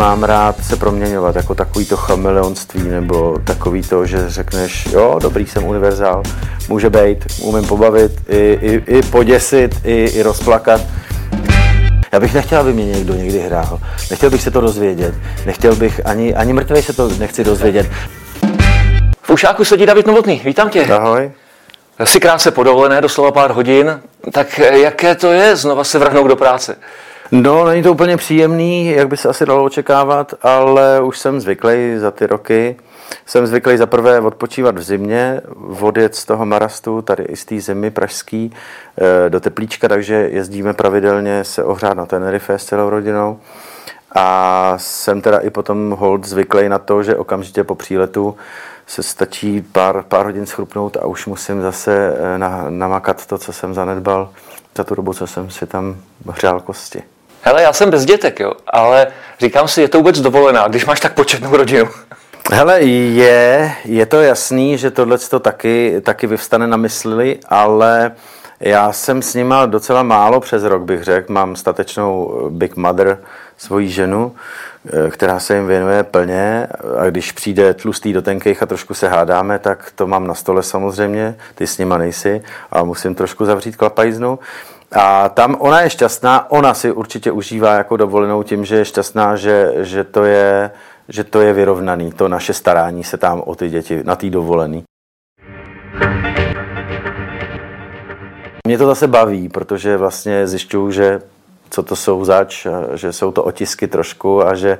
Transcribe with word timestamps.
mám 0.00 0.24
rád 0.24 0.64
se 0.64 0.76
proměňovat, 0.76 1.36
jako 1.36 1.54
takový 1.54 1.86
to 1.86 1.96
chameleonství, 1.96 2.82
nebo 2.82 3.38
takový 3.44 3.82
to, 3.82 4.06
že 4.06 4.30
řekneš, 4.30 4.86
jo, 4.86 5.18
dobrý 5.22 5.46
jsem 5.46 5.64
univerzál, 5.64 6.22
může 6.68 6.90
být, 6.90 7.24
umím 7.40 7.66
pobavit, 7.66 8.12
i, 8.28 8.58
i, 8.60 8.98
i 8.98 9.02
poděsit, 9.02 9.74
i, 9.84 10.04
i 10.04 10.22
rozplakat. 10.22 10.80
Já 12.12 12.20
bych 12.20 12.34
nechtěl, 12.34 12.60
aby 12.60 12.72
mě 12.72 12.86
někdo 12.86 13.14
někdy 13.14 13.38
hrál. 13.38 13.80
Nechtěl 14.10 14.30
bych 14.30 14.42
se 14.42 14.50
to 14.50 14.60
dozvědět. 14.60 15.14
Nechtěl 15.46 15.76
bych 15.76 16.00
ani, 16.06 16.34
ani 16.34 16.52
mrtvej 16.52 16.82
se 16.82 16.92
to 16.92 17.08
nechci 17.08 17.44
dozvědět. 17.44 17.86
V 19.22 19.30
ušáku 19.30 19.64
sedí 19.64 19.86
David 19.86 20.06
Novotný, 20.06 20.40
vítám 20.44 20.70
tě. 20.70 20.86
Ahoj. 20.86 21.30
Jsi 22.04 22.20
krátce 22.20 22.50
podovolené, 22.50 23.00
doslova 23.00 23.32
pár 23.32 23.50
hodin. 23.50 24.00
Tak 24.32 24.58
jaké 24.58 25.14
to 25.14 25.32
je 25.32 25.56
znova 25.56 25.84
se 25.84 25.98
vrhnout 25.98 26.28
do 26.28 26.36
práce? 26.36 26.76
No, 27.32 27.64
není 27.64 27.82
to 27.82 27.92
úplně 27.92 28.16
příjemný, 28.16 28.86
jak 28.86 29.08
by 29.08 29.16
se 29.16 29.28
asi 29.28 29.46
dalo 29.46 29.64
očekávat, 29.64 30.34
ale 30.42 31.00
už 31.00 31.18
jsem 31.18 31.40
zvyklý 31.40 31.98
za 31.98 32.10
ty 32.10 32.26
roky. 32.26 32.76
Jsem 33.26 33.46
zvyklý 33.46 33.76
za 33.76 33.86
prvé 33.86 34.20
odpočívat 34.20 34.78
v 34.78 34.82
zimě, 34.82 35.40
odjet 35.80 36.14
z 36.14 36.24
toho 36.24 36.46
marastu, 36.46 37.02
tady 37.02 37.22
i 37.22 37.36
z 37.36 37.44
té 37.44 37.60
zimy 37.60 37.90
pražský, 37.90 38.52
eh, 38.98 39.30
do 39.30 39.40
Teplíčka, 39.40 39.88
takže 39.88 40.14
jezdíme 40.14 40.72
pravidelně 40.72 41.44
se 41.44 41.64
ohřát 41.64 41.96
na 41.96 42.06
Tenerife 42.06 42.58
s 42.58 42.64
celou 42.64 42.90
rodinou. 42.90 43.40
A 44.14 44.74
jsem 44.76 45.20
teda 45.20 45.38
i 45.38 45.50
potom 45.50 45.90
hold 45.90 46.24
zvyklý 46.24 46.68
na 46.68 46.78
to, 46.78 47.02
že 47.02 47.16
okamžitě 47.16 47.64
po 47.64 47.74
příletu 47.74 48.36
se 48.86 49.02
stačí 49.02 49.62
pár, 49.62 50.04
pár 50.08 50.26
hodin 50.26 50.46
schrupnout 50.46 50.96
a 50.96 51.06
už 51.06 51.26
musím 51.26 51.62
zase 51.62 52.16
eh, 52.18 52.38
na, 52.38 52.66
namakat 52.68 53.26
to, 53.26 53.38
co 53.38 53.52
jsem 53.52 53.74
zanedbal 53.74 54.30
za 54.76 54.84
tu 54.84 54.94
dobu, 54.94 55.14
co 55.14 55.26
jsem 55.26 55.50
si 55.50 55.66
tam 55.66 55.96
hřál 56.26 56.60
kosti. 56.60 57.02
Hele, 57.42 57.62
já 57.62 57.72
jsem 57.72 57.90
bez 57.90 58.04
dětek, 58.04 58.40
jo, 58.40 58.52
ale 58.66 59.06
říkám 59.40 59.68
si, 59.68 59.80
je 59.80 59.88
to 59.88 59.98
vůbec 59.98 60.20
dovolená, 60.20 60.68
když 60.68 60.86
máš 60.86 61.00
tak 61.00 61.14
početnou 61.14 61.56
rodinu. 61.56 61.88
Hele, 62.52 62.82
je, 62.82 63.72
je 63.84 64.06
to 64.06 64.20
jasný, 64.20 64.78
že 64.78 64.90
tohle 64.90 65.18
to 65.18 65.40
taky, 65.40 66.00
taky 66.02 66.26
vyvstane 66.26 66.66
na 66.66 66.76
mysli, 66.76 67.38
ale 67.48 68.12
já 68.60 68.92
jsem 68.92 69.22
s 69.22 69.34
nima 69.34 69.66
docela 69.66 70.02
málo 70.02 70.40
přes 70.40 70.62
rok, 70.62 70.82
bych 70.82 71.04
řekl. 71.04 71.32
Mám 71.32 71.56
statečnou 71.56 72.40
Big 72.50 72.76
Mother, 72.76 73.18
svoji 73.56 73.88
ženu, 73.88 74.34
eh, 74.86 75.10
která 75.10 75.40
se 75.40 75.54
jim 75.54 75.66
věnuje 75.66 76.02
plně 76.02 76.66
a 76.98 77.10
když 77.10 77.32
přijde 77.32 77.74
tlustý 77.74 78.12
do 78.12 78.22
tenkých 78.22 78.62
a 78.62 78.66
trošku 78.66 78.94
se 78.94 79.08
hádáme, 79.08 79.58
tak 79.58 79.92
to 79.94 80.06
mám 80.06 80.26
na 80.26 80.34
stole 80.34 80.62
samozřejmě, 80.62 81.36
ty 81.54 81.66
s 81.66 81.78
nima 81.78 81.98
nejsi 81.98 82.42
a 82.72 82.84
musím 82.84 83.14
trošku 83.14 83.44
zavřít 83.44 83.76
klapajznu. 83.76 84.38
A 84.92 85.28
tam 85.28 85.56
ona 85.58 85.80
je 85.80 85.90
šťastná, 85.90 86.50
ona 86.50 86.74
si 86.74 86.92
určitě 86.92 87.32
užívá 87.32 87.74
jako 87.74 87.96
dovolenou 87.96 88.42
tím, 88.42 88.64
že 88.64 88.76
je 88.76 88.84
šťastná, 88.84 89.36
že, 89.36 89.74
že, 89.76 90.04
to, 90.04 90.24
je, 90.24 90.70
že 91.08 91.24
to 91.24 91.40
je 91.40 91.52
vyrovnaný, 91.52 92.12
to 92.12 92.28
naše 92.28 92.52
starání 92.52 93.04
se 93.04 93.16
tam 93.16 93.40
o 93.46 93.54
ty 93.54 93.68
děti 93.68 94.02
na 94.04 94.16
té 94.16 94.30
dovolený. 94.30 94.82
Mě 98.66 98.78
to 98.78 98.86
zase 98.86 99.06
baví, 99.08 99.48
protože 99.48 99.96
vlastně 99.96 100.46
zjišťuju, 100.46 100.90
že 100.90 101.20
co 101.70 101.82
to 101.82 101.96
jsou 101.96 102.24
zač, 102.24 102.66
že 102.94 103.12
jsou 103.12 103.32
to 103.32 103.44
otisky 103.44 103.88
trošku 103.88 104.46
a 104.46 104.54
že, 104.54 104.78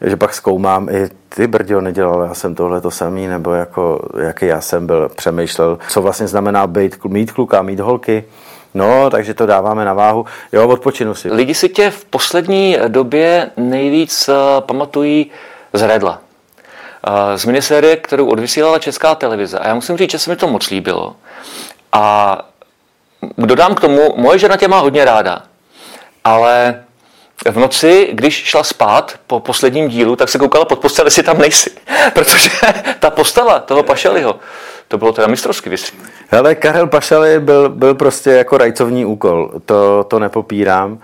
že 0.00 0.16
pak 0.16 0.34
zkoumám 0.34 0.88
i 0.88 1.08
ty 1.28 1.46
brdio 1.46 1.80
nedělal, 1.80 2.22
já 2.22 2.34
jsem 2.34 2.54
tohle 2.54 2.80
to 2.80 2.90
samý, 2.90 3.26
nebo 3.26 3.52
jako, 3.52 4.08
jaký 4.20 4.46
já 4.46 4.60
jsem 4.60 4.86
byl, 4.86 5.08
přemýšlel, 5.08 5.78
co 5.88 6.02
vlastně 6.02 6.28
znamená 6.28 6.66
být, 6.66 7.04
mít 7.04 7.32
kluka, 7.32 7.62
mít 7.62 7.80
holky. 7.80 8.24
No, 8.74 9.10
takže 9.10 9.34
to 9.34 9.46
dáváme 9.46 9.84
na 9.84 9.94
váhu. 9.94 10.26
Jo, 10.52 10.68
odpočinu 10.68 11.14
si. 11.14 11.32
Lidi 11.32 11.54
si 11.54 11.68
tě 11.68 11.90
v 11.90 12.04
poslední 12.04 12.76
době 12.88 13.50
nejvíc 13.56 14.28
uh, 14.28 14.34
pamatují 14.60 15.30
z 15.72 15.82
Redla. 15.82 16.20
Uh, 17.08 17.36
z 17.36 17.44
minisérie, 17.44 17.96
kterou 17.96 18.26
odvysílala 18.26 18.78
Česká 18.78 19.14
televize. 19.14 19.58
A 19.58 19.68
já 19.68 19.74
musím 19.74 19.96
říct, 19.96 20.10
že 20.10 20.18
se 20.18 20.30
mi 20.30 20.36
to 20.36 20.48
moc 20.48 20.70
líbilo. 20.70 21.16
A 21.92 22.38
dodám 23.38 23.74
k 23.74 23.80
tomu, 23.80 24.14
moje 24.16 24.38
žena 24.38 24.56
tě 24.56 24.68
má 24.68 24.78
hodně 24.78 25.04
ráda. 25.04 25.42
Ale 26.24 26.84
v 27.44 27.56
noci, 27.58 28.08
když 28.12 28.44
šla 28.44 28.64
spát 28.64 29.14
po 29.26 29.40
posledním 29.40 29.88
dílu, 29.88 30.16
tak 30.16 30.28
se 30.28 30.38
koukala 30.38 30.64
pod 30.64 30.78
postel, 30.78 31.06
jestli 31.06 31.22
tam 31.22 31.38
nejsi. 31.38 31.70
Protože 32.12 32.50
ta 33.00 33.10
postava 33.10 33.60
toho 33.60 33.82
Pašeliho, 33.82 34.40
to 34.88 34.98
bylo 34.98 35.12
teda 35.12 35.26
mistrovský 35.26 35.70
vystřih. 35.70 36.00
Hele, 36.28 36.54
Karel 36.54 36.86
Pašali 36.86 37.40
byl, 37.40 37.68
byl 37.68 37.94
prostě 37.94 38.30
jako 38.30 38.58
rajcovní 38.58 39.04
úkol, 39.04 39.52
to, 39.64 40.04
to 40.04 40.18
nepopírám. 40.18 40.98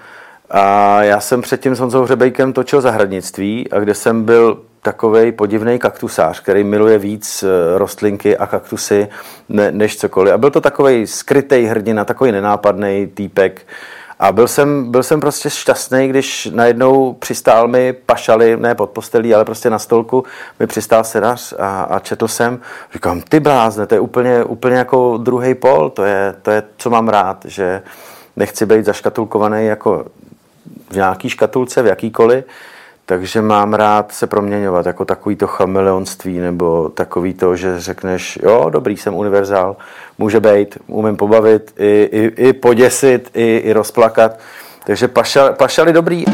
A 0.51 1.03
já 1.03 1.21
jsem 1.21 1.43
předtím 1.43 1.75
s 1.75 1.81
Honzou 1.81 2.03
Hřebejkem 2.03 2.53
točil 2.53 2.81
zahradnictví, 2.81 3.71
a 3.71 3.79
kde 3.79 3.95
jsem 3.95 4.25
byl 4.25 4.59
takový 4.83 5.33
podivný 5.33 5.79
kaktusář, 5.79 6.41
který 6.41 6.65
miluje 6.65 6.99
víc 6.99 7.43
eh, 7.43 7.79
rostlinky 7.79 8.37
a 8.37 8.47
kaktusy 8.47 9.09
ne, 9.49 9.73
než 9.73 9.97
cokoliv. 9.97 10.35
A 10.35 10.39
byl 10.39 10.51
to 10.51 10.61
takový 10.61 11.07
skrytý 11.07 11.65
hrdina, 11.65 12.05
takový 12.05 12.33
nenápadný 12.33 13.07
týpek, 13.15 13.67
a 14.25 14.33
byl 14.33 14.49
jsem, 14.49 14.91
byl 14.91 15.03
jsem 15.03 15.21
prostě 15.21 15.51
šťastný, 15.51 16.09
když 16.09 16.49
najednou 16.53 17.13
přistál 17.13 17.69
mi 17.69 17.93
pašali, 17.93 18.57
ne 18.57 18.75
pod 18.75 18.91
postelí, 18.91 19.35
ale 19.35 19.45
prostě 19.45 19.71
na 19.71 19.79
stolku, 19.79 20.25
mi 20.61 20.67
přistál 20.67 21.05
sedař 21.05 21.55
a, 21.59 21.83
a 21.83 21.99
četl 21.99 22.29
jsem. 22.29 22.61
Říkám, 22.93 23.21
ty 23.21 23.41
blázne, 23.41 23.87
to 23.87 23.95
je 23.95 24.01
úplně, 24.01 24.45
úplně 24.45 24.77
jako 24.77 25.17
druhý 25.17 25.55
pol, 25.55 25.91
to 25.91 26.05
je, 26.05 26.35
to 26.43 26.51
je, 26.51 26.63
co 26.77 26.91
mám 26.91 27.09
rád, 27.09 27.45
že 27.45 27.83
nechci 28.37 28.67
být 28.67 28.85
zaškatulkovaný 28.85 29.67
jako 29.67 30.05
v 30.91 30.97
nějaký 30.97 31.31
škatulce, 31.31 31.83
v 31.83 31.87
jakýkoliv, 31.87 32.45
takže 33.07 33.43
mám 33.43 33.75
rád 33.75 34.13
se 34.13 34.27
proměňovat, 34.27 34.87
jako 34.87 35.05
takový 35.05 35.37
to 35.37 35.47
chameleonství, 35.47 36.39
nebo 36.39 36.89
takový 36.89 37.35
to, 37.35 37.57
že 37.57 37.81
řekneš, 37.81 38.39
jo, 38.43 38.71
dobrý, 38.71 38.97
jsem 38.97 39.15
univerzál, 39.15 39.77
může 40.19 40.41
být, 40.41 40.79
umím 40.87 41.17
pobavit, 41.17 41.75
i, 41.79 42.09
i, 42.13 42.49
i 42.49 42.53
poděsit, 42.53 43.31
i, 43.35 43.57
i 43.57 43.73
rozplakat. 43.73 44.39
Takže 44.87 45.09
pašali, 45.09 45.55
pašali 45.55 45.93
dobrý. 45.93 46.25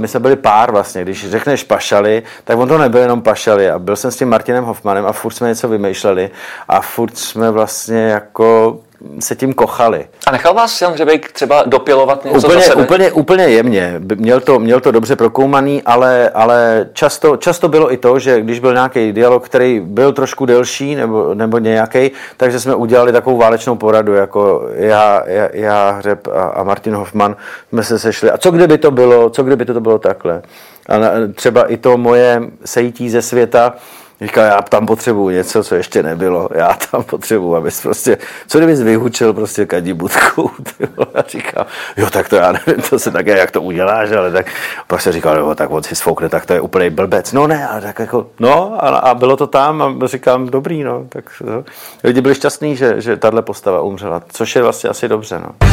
My 0.00 0.08
jsme 0.08 0.20
byli 0.20 0.36
pár 0.36 0.72
vlastně, 0.72 1.02
když 1.02 1.30
řekneš 1.30 1.62
pašali, 1.62 2.22
tak 2.44 2.58
on 2.58 2.68
to 2.68 2.78
nebyl 2.78 3.00
jenom 3.00 3.22
pašali 3.22 3.70
a 3.70 3.78
byl 3.78 3.96
jsem 3.96 4.10
s 4.10 4.16
tím 4.16 4.28
Martinem 4.28 4.64
Hoffmanem 4.64 5.06
a 5.06 5.12
furt 5.12 5.32
jsme 5.32 5.48
něco 5.48 5.68
vymýšleli 5.68 6.30
a 6.68 6.80
furt 6.80 7.18
jsme 7.18 7.50
vlastně 7.50 7.98
jako 7.98 8.78
se 9.20 9.36
tím 9.36 9.54
kochali. 9.54 10.06
A 10.26 10.30
nechal 10.30 10.54
vás 10.54 10.82
Jan 10.82 10.92
Hřebejk 10.92 11.32
třeba 11.32 11.62
dopilovat 11.66 12.24
něco 12.24 12.38
úplně, 12.38 12.54
za 12.54 12.60
sebe? 12.60 12.82
Úplně, 12.82 13.12
úplně 13.12 13.44
jemně. 13.44 14.00
Měl 14.14 14.40
to, 14.40 14.58
měl 14.58 14.80
to 14.80 14.90
dobře 14.90 15.16
prokoumaný, 15.16 15.82
ale, 15.82 16.30
ale 16.30 16.88
často, 16.92 17.36
často 17.36 17.68
bylo 17.68 17.92
i 17.92 17.96
to, 17.96 18.18
že 18.18 18.40
když 18.40 18.60
byl 18.60 18.72
nějaký 18.72 19.12
dialog, 19.12 19.44
který 19.44 19.80
byl 19.80 20.12
trošku 20.12 20.46
delší 20.46 20.94
nebo, 20.94 21.34
nebo 21.34 21.58
nějaký, 21.58 22.10
takže 22.36 22.60
jsme 22.60 22.74
udělali 22.74 23.12
takovou 23.12 23.36
válečnou 23.36 23.76
poradu, 23.76 24.14
jako 24.14 24.68
já, 24.74 25.22
já, 25.26 25.48
já 25.52 25.90
Hřeb 25.90 26.28
a, 26.28 26.42
a 26.42 26.62
Martin 26.62 26.94
Hoffman 26.94 27.36
jsme 27.68 27.82
se 27.82 27.98
sešli. 27.98 28.30
A 28.30 28.38
co 28.38 28.50
kdyby 28.50 28.78
to 28.78 28.90
bylo, 28.90 29.30
co 29.30 29.42
kdyby 29.42 29.64
to 29.64 29.80
bylo 29.80 29.98
takhle? 29.98 30.42
A 30.88 30.96
třeba 31.34 31.64
i 31.64 31.76
to 31.76 31.96
moje 31.96 32.42
sejítí 32.64 33.10
ze 33.10 33.22
světa, 33.22 33.74
Říkal, 34.20 34.44
já 34.44 34.62
tam 34.62 34.86
potřebuju 34.86 35.28
něco, 35.28 35.64
co 35.64 35.74
ještě 35.74 36.02
nebylo. 36.02 36.48
Já 36.54 36.78
tam 36.90 37.02
potřebuju, 37.02 37.54
abys 37.54 37.80
prostě, 37.80 38.18
co 38.46 38.58
kdybys 38.58 38.80
vyhučil 38.80 39.32
prostě 39.32 39.66
kadí 39.66 39.92
budku. 39.92 40.50
A 41.14 41.22
říkal, 41.28 41.66
jo, 41.96 42.10
tak 42.10 42.28
to 42.28 42.36
já 42.36 42.52
nevím, 42.52 42.82
to 42.90 42.98
se 42.98 43.10
také, 43.10 43.38
jak 43.38 43.50
to 43.50 43.62
uděláš, 43.62 44.10
ale 44.12 44.32
tak 44.32 44.46
prostě 44.86 45.12
říkal, 45.12 45.38
jo, 45.38 45.54
tak 45.54 45.70
on 45.70 45.82
si 45.82 45.96
sfoukne, 45.96 46.28
tak 46.28 46.46
to 46.46 46.52
je 46.52 46.60
úplný 46.60 46.90
blbec. 46.90 47.32
No 47.32 47.46
ne, 47.46 47.68
ale 47.68 47.80
tak 47.80 47.98
jako, 47.98 48.26
no 48.40 48.84
a, 48.84 48.88
a 48.88 49.14
bylo 49.14 49.36
to 49.36 49.46
tam 49.46 49.82
a 49.82 50.06
říkám, 50.06 50.46
dobrý, 50.46 50.82
no. 50.82 51.06
Tak 51.08 51.24
no. 51.44 51.64
lidi 52.04 52.20
byli 52.20 52.34
šťastní, 52.34 52.76
že, 52.76 53.00
že 53.00 53.16
tahle 53.16 53.42
postava 53.42 53.80
umřela, 53.80 54.22
což 54.28 54.56
je 54.56 54.62
vlastně 54.62 54.90
asi 54.90 55.08
dobře, 55.08 55.38
no. 55.38 55.68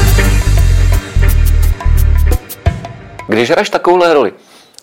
Když 3.27 3.51
hraješ 3.51 3.69
takovouhle 3.69 4.13
roli, 4.13 4.33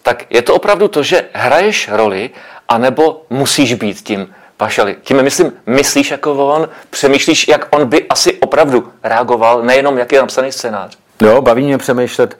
tak 0.02 0.24
je 0.30 0.42
to 0.42 0.54
opravdu 0.54 0.88
to, 0.88 1.02
že 1.02 1.24
hraješ 1.32 1.88
roli 1.92 2.30
anebo 2.70 3.22
musíš 3.30 3.74
být 3.74 4.00
tím 4.00 4.34
pašali. 4.56 4.96
Tím 5.02 5.22
myslím, 5.22 5.52
myslíš 5.66 6.10
jako 6.10 6.46
on, 6.46 6.68
přemýšlíš, 6.90 7.48
jak 7.48 7.66
on 7.70 7.86
by 7.86 8.06
asi 8.08 8.32
opravdu 8.32 8.88
reagoval, 9.02 9.62
nejenom 9.62 9.98
jak 9.98 10.12
je 10.12 10.20
napsaný 10.20 10.52
scénář. 10.52 10.98
Jo, 11.22 11.42
baví 11.42 11.64
mě 11.64 11.78
přemýšlet. 11.78 12.38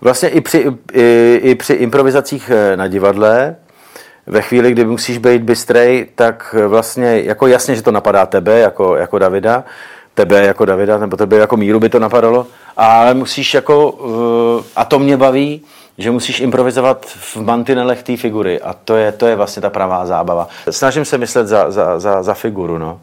Vlastně 0.00 0.28
i 0.28 0.40
při, 0.40 0.66
i, 0.92 1.40
i 1.42 1.54
při 1.54 1.72
improvizacích 1.72 2.50
eh, 2.54 2.76
na 2.76 2.86
divadle, 2.86 3.56
ve 4.26 4.42
chvíli, 4.42 4.72
kdy 4.72 4.84
musíš 4.84 5.18
být 5.18 5.42
bystrej, 5.42 6.06
tak 6.14 6.54
vlastně 6.66 7.20
jako 7.20 7.46
jasně, 7.46 7.74
že 7.74 7.82
to 7.82 7.90
napadá 7.90 8.26
tebe 8.26 8.58
jako, 8.58 8.96
jako 8.96 9.18
Davida, 9.18 9.64
tebe 10.20 10.46
jako 10.46 10.64
Davida, 10.64 10.98
nebo 10.98 11.16
tebe 11.16 11.36
jako 11.36 11.56
Míru 11.56 11.80
by 11.80 11.88
to 11.88 11.98
napadalo, 11.98 12.46
ale 12.76 13.14
musíš 13.14 13.54
jako, 13.54 13.98
eh, 14.60 14.64
a 14.76 14.84
to 14.84 14.98
mě 14.98 15.16
baví, 15.16 15.62
že 15.98 16.10
musíš 16.10 16.40
improvizovat 16.40 17.06
v 17.06 17.36
mantinelech 17.36 18.02
té 18.02 18.16
figury 18.16 18.60
a 18.60 18.74
to 18.84 18.96
je, 18.96 19.12
to 19.12 19.26
je 19.26 19.36
vlastně 19.36 19.62
ta 19.62 19.70
pravá 19.70 20.06
zábava. 20.06 20.48
Snažím 20.70 21.04
se 21.04 21.18
myslet 21.18 21.46
za, 21.46 21.70
za, 21.70 21.98
za, 21.98 22.22
za 22.22 22.34
figuru, 22.34 22.78
no. 22.78 23.00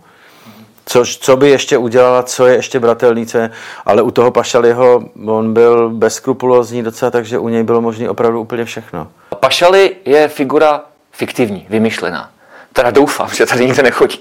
co, 0.86 1.04
co 1.06 1.38
by 1.38 1.50
ještě 1.50 1.78
udělala, 1.78 2.24
co 2.24 2.48
je 2.48 2.56
ještě 2.56 2.80
bratelnice, 2.80 3.52
ale 3.86 4.02
u 4.02 4.12
toho 4.12 4.32
Pašaliho 4.32 5.04
on 5.26 5.54
byl 5.54 5.90
bezskrupulózní 5.90 6.84
docela, 6.84 7.12
takže 7.12 7.40
u 7.40 7.50
něj 7.50 7.64
bylo 7.64 7.82
možné 7.82 8.10
opravdu 8.10 8.42
úplně 8.42 8.66
všechno. 8.66 9.08
Pašali 9.40 9.96
je 10.06 10.28
figura 10.28 10.82
fiktivní, 11.12 11.66
vymyšlená. 11.70 12.30
Teda 12.74 12.92
doufám, 12.92 13.30
že 13.30 13.46
tady 13.46 13.66
nikde 13.66 13.84
nechodí. 13.84 14.20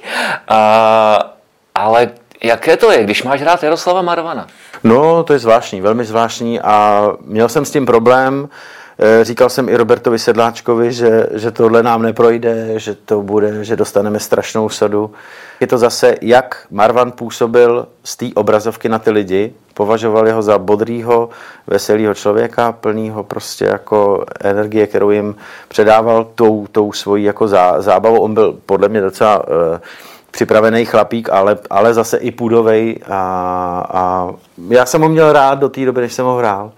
A, 0.48 1.36
ale 1.74 2.10
jaké 2.46 2.76
to 2.76 2.90
je, 2.92 3.04
když 3.04 3.22
máš 3.22 3.40
hrát 3.40 3.62
Jaroslava 3.62 4.02
Marvana? 4.02 4.46
No, 4.84 5.22
to 5.22 5.32
je 5.32 5.38
zvláštní, 5.38 5.80
velmi 5.80 6.04
zvláštní 6.04 6.60
a 6.60 7.08
měl 7.24 7.48
jsem 7.48 7.64
s 7.64 7.70
tím 7.70 7.86
problém, 7.86 8.48
Eh, 8.98 9.24
říkal 9.24 9.48
jsem 9.48 9.68
i 9.68 9.76
Robertovi 9.76 10.18
Sedláčkovi, 10.18 10.92
že, 10.92 11.26
že 11.32 11.50
tohle 11.50 11.82
nám 11.82 12.02
neprojde, 12.02 12.78
že 12.80 12.94
to 12.94 13.22
bude, 13.22 13.64
že 13.64 13.76
dostaneme 13.76 14.20
strašnou 14.20 14.68
sadu. 14.68 15.10
Je 15.60 15.66
to 15.66 15.78
zase, 15.78 16.14
jak 16.20 16.66
Marvan 16.70 17.12
působil 17.12 17.86
z 18.04 18.16
té 18.16 18.26
obrazovky 18.34 18.88
na 18.88 18.98
ty 18.98 19.10
lidi, 19.10 19.52
považovali 19.74 20.32
ho 20.32 20.42
za 20.42 20.58
bodrýho, 20.58 21.28
veselého 21.66 22.14
člověka, 22.14 22.72
plného 22.72 23.24
prostě 23.24 23.64
jako 23.64 24.24
energie, 24.40 24.86
kterou 24.86 25.10
jim 25.10 25.36
předával 25.68 26.24
tou, 26.34 26.66
tou 26.72 26.92
svojí 26.92 27.24
jako 27.24 27.48
zá, 27.48 27.80
zábavou. 27.80 28.20
On 28.20 28.34
byl 28.34 28.58
podle 28.66 28.88
mě 28.88 29.00
docela 29.00 29.48
uh, 29.48 29.52
připravený 30.36 30.84
chlapík, 30.84 31.28
ale, 31.32 31.58
ale 31.70 31.94
zase 31.94 32.16
i 32.16 32.30
půdovej 32.30 32.98
a, 33.08 33.20
a 33.90 34.30
já 34.68 34.86
jsem 34.86 35.02
ho 35.02 35.08
měl 35.08 35.32
rád 35.32 35.58
do 35.58 35.68
té 35.68 35.84
doby, 35.84 36.00
než 36.00 36.12
jsem 36.12 36.24
ho 36.24 36.36
hrál 36.36 36.72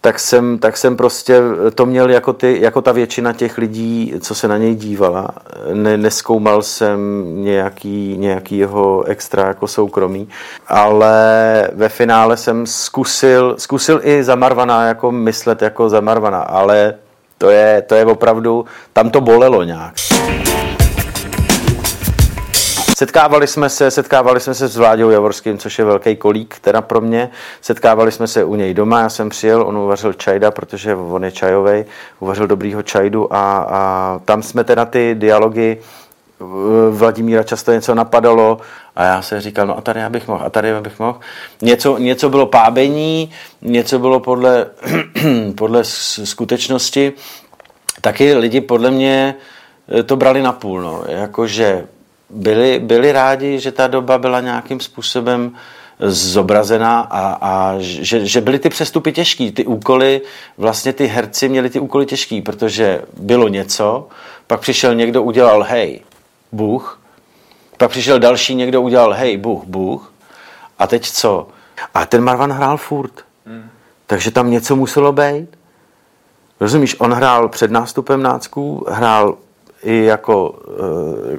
tak 0.00 0.18
jsem, 0.18 0.58
tak 0.58 0.76
jsem 0.76 0.96
prostě 0.96 1.40
to 1.74 1.86
měl 1.86 2.10
jako, 2.10 2.32
ty, 2.32 2.58
jako 2.60 2.82
ta 2.82 2.92
většina 2.92 3.32
těch 3.32 3.58
lidí, 3.58 4.14
co 4.20 4.34
se 4.34 4.48
na 4.48 4.56
něj 4.56 4.74
dívala. 4.74 5.28
Ne, 5.72 5.96
neskoumal 5.96 6.62
jsem 6.62 6.98
nějaký, 7.44 8.16
nějaký 8.18 8.58
jeho 8.58 9.04
extra 9.04 9.46
jako 9.46 9.68
soukromí, 9.68 10.28
ale 10.68 11.70
ve 11.72 11.88
finále 11.88 12.36
jsem 12.36 12.66
zkusil, 12.66 13.54
zkusil 13.58 14.00
i 14.02 14.24
za 14.24 14.34
Marvana 14.34 14.86
jako 14.86 15.12
myslet 15.12 15.62
jako 15.62 15.88
za 15.88 16.00
Marvana, 16.00 16.40
ale 16.40 16.94
to 17.38 17.50
je, 17.50 17.82
to 17.82 17.94
je 17.94 18.06
opravdu, 18.06 18.64
tam 18.92 19.10
to 19.10 19.20
bolelo 19.20 19.62
nějak. 19.62 19.94
Setkávali 22.98 23.46
jsme 23.46 23.68
se, 23.68 23.90
setkávali 23.90 24.40
jsme 24.40 24.54
se 24.54 24.68
s 24.68 24.76
Vláďou 24.76 25.10
Javorským, 25.10 25.58
což 25.58 25.78
je 25.78 25.84
velký 25.84 26.16
kolík 26.16 26.58
teda 26.60 26.82
pro 26.82 27.00
mě. 27.00 27.30
Setkávali 27.60 28.12
jsme 28.12 28.26
se 28.26 28.44
u 28.44 28.54
něj 28.54 28.74
doma, 28.74 29.00
já 29.00 29.08
jsem 29.08 29.28
přijel, 29.28 29.62
on 29.62 29.78
uvařil 29.78 30.12
čajda, 30.12 30.50
protože 30.50 30.94
on 30.94 31.24
je 31.24 31.32
čajový, 31.32 31.84
uvařil 32.20 32.46
dobrýho 32.46 32.82
čajdu 32.82 33.34
a, 33.34 33.58
a 33.58 34.20
tam 34.24 34.42
jsme 34.42 34.64
teda 34.64 34.84
ty 34.84 35.14
dialogy 35.14 35.78
Vladimíra 36.90 37.42
často 37.42 37.72
něco 37.72 37.94
napadalo 37.94 38.58
a 38.96 39.04
já 39.04 39.22
se 39.22 39.40
říkal, 39.40 39.66
no 39.66 39.78
a 39.78 39.80
tady 39.80 40.00
já 40.00 40.10
bych 40.10 40.28
mohl, 40.28 40.44
a 40.46 40.50
tady 40.50 40.68
já 40.68 40.80
bych 40.80 40.98
mohl. 40.98 41.20
Něco, 41.62 41.98
něco 41.98 42.30
bylo 42.30 42.46
pábení, 42.46 43.30
něco 43.62 43.98
bylo 43.98 44.20
podle, 44.20 44.66
podle 45.56 45.84
skutečnosti. 46.24 47.12
Taky 48.00 48.34
lidi 48.34 48.60
podle 48.60 48.90
mě 48.90 49.34
to 50.06 50.16
brali 50.16 50.42
na 50.42 50.52
půl, 50.52 50.80
no. 50.80 51.04
jakože 51.08 51.84
byli, 52.30 52.78
byli 52.78 53.12
rádi, 53.12 53.60
že 53.60 53.72
ta 53.72 53.86
doba 53.86 54.18
byla 54.18 54.40
nějakým 54.40 54.80
způsobem 54.80 55.52
zobrazená 56.00 57.00
a, 57.00 57.38
a 57.40 57.74
že, 57.78 58.26
že 58.26 58.40
byly 58.40 58.58
ty 58.58 58.68
přestupy 58.68 59.12
těžký. 59.12 59.52
Ty 59.52 59.64
úkoly, 59.64 60.20
vlastně 60.58 60.92
ty 60.92 61.06
herci 61.06 61.48
měli 61.48 61.70
ty 61.70 61.80
úkoly 61.80 62.06
těžký, 62.06 62.42
protože 62.42 63.02
bylo 63.16 63.48
něco, 63.48 64.08
pak 64.46 64.60
přišel 64.60 64.94
někdo, 64.94 65.22
udělal 65.22 65.62
hej, 65.62 66.00
Bůh, 66.52 67.00
pak 67.76 67.90
přišel 67.90 68.18
další 68.18 68.54
někdo, 68.54 68.82
udělal 68.82 69.12
hej, 69.12 69.36
Bůh, 69.36 69.64
Bůh, 69.64 70.12
a 70.78 70.86
teď 70.86 71.10
co? 71.10 71.48
A 71.94 72.06
ten 72.06 72.24
Marvan 72.24 72.52
hrál 72.52 72.76
furt. 72.76 73.12
Hmm. 73.46 73.70
Takže 74.06 74.30
tam 74.30 74.50
něco 74.50 74.76
muselo 74.76 75.12
být. 75.12 75.58
Rozumíš, 76.60 76.96
on 77.00 77.12
hrál 77.12 77.48
před 77.48 77.70
nástupem 77.70 78.22
nácků, 78.22 78.86
hrál 78.88 79.36
i 79.82 80.04
jako 80.04 80.58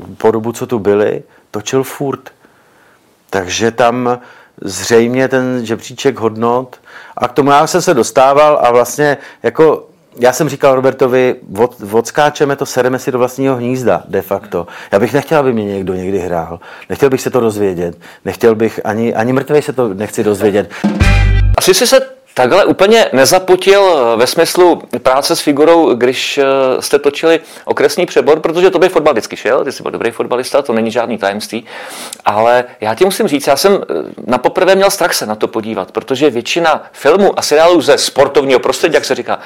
e, 0.04 0.16
po 0.18 0.32
dobu, 0.32 0.52
co 0.52 0.68
tu 0.68 0.80
byli, 0.80 1.24
točil 1.52 1.84
furt. 1.84 2.30
Takže 3.30 3.72
tam 3.72 4.20
zřejmě 4.62 5.28
ten 5.28 5.66
žebříček 5.66 6.20
hodnot 6.20 6.80
a 7.18 7.28
k 7.28 7.34
tomu 7.34 7.52
já 7.52 7.68
jsem 7.68 7.82
se 7.82 7.94
dostával 7.94 8.60
a 8.64 8.72
vlastně 8.72 9.18
jako 9.44 9.90
já 10.20 10.34
jsem 10.34 10.50
říkal 10.50 10.76
Robertovi, 10.76 11.36
od, 11.58 11.76
odskáčeme 11.92 12.56
to, 12.56 12.66
sereme 12.66 13.00
si 13.00 13.12
do 13.12 13.18
vlastního 13.18 13.56
hnízda, 13.56 14.04
de 14.08 14.22
facto. 14.22 14.68
Já 14.92 15.00
bych 15.00 15.14
nechtěl, 15.14 15.40
aby 15.40 15.54
mě 15.54 15.66
někdo 15.66 15.94
někdy 15.94 16.20
hrál. 16.20 16.60
Nechtěl 16.90 17.10
bych 17.10 17.22
se 17.22 17.30
to 17.30 17.40
dozvědět. 17.40 17.98
Nechtěl 18.26 18.56
bych, 18.56 18.80
ani, 18.84 19.16
ani 19.16 19.34
mrtvej 19.34 19.62
se 19.62 19.74
to 19.74 19.94
nechci 19.94 20.24
dozvědět. 20.24 20.70
Asi 21.58 21.74
jsi 21.74 21.88
se 21.88 22.19
takhle 22.40 22.66
úplně 22.66 23.10
nezapotil 23.14 23.84
eh, 24.14 24.18
ve 24.18 24.28
smyslu 24.28 24.82
práce 25.04 25.36
s 25.36 25.42
figurou, 25.42 25.94
když 25.94 26.38
eh, 26.38 26.44
jste 26.80 27.00
točili 27.00 27.40
okresní 27.66 28.06
přebor, 28.06 28.40
protože 28.40 28.70
to 28.70 28.80
by 28.80 28.90
fotbal 28.90 29.14
vždycky 29.14 29.36
šel, 29.36 29.64
ty 29.64 29.72
jsi 29.72 29.84
byl 29.84 29.92
dobrý 29.92 30.12
fotbalista, 30.12 30.62
to 30.62 30.74
není 30.74 30.92
žádný 30.92 31.18
tajemství, 31.18 31.66
ale 32.26 32.64
já 32.82 32.96
ti 32.96 33.06
musím 33.06 33.28
říct, 33.28 33.48
já 33.48 33.56
jsem 33.56 33.74
eh, 33.74 33.94
na 34.28 34.38
poprvé 34.38 34.76
měl 34.76 34.90
strach 34.90 35.14
se 35.14 35.26
na 35.26 35.36
to 35.36 35.48
podívat, 35.48 35.92
protože 35.92 36.30
většina 36.30 36.84
filmů 36.92 37.40
a 37.40 37.42
seriálů 37.42 37.82
ze 37.82 37.98
sportovního 37.98 38.60
prostředí, 38.60 38.94
jak 38.94 39.06
se 39.06 39.16
říká, 39.16 39.40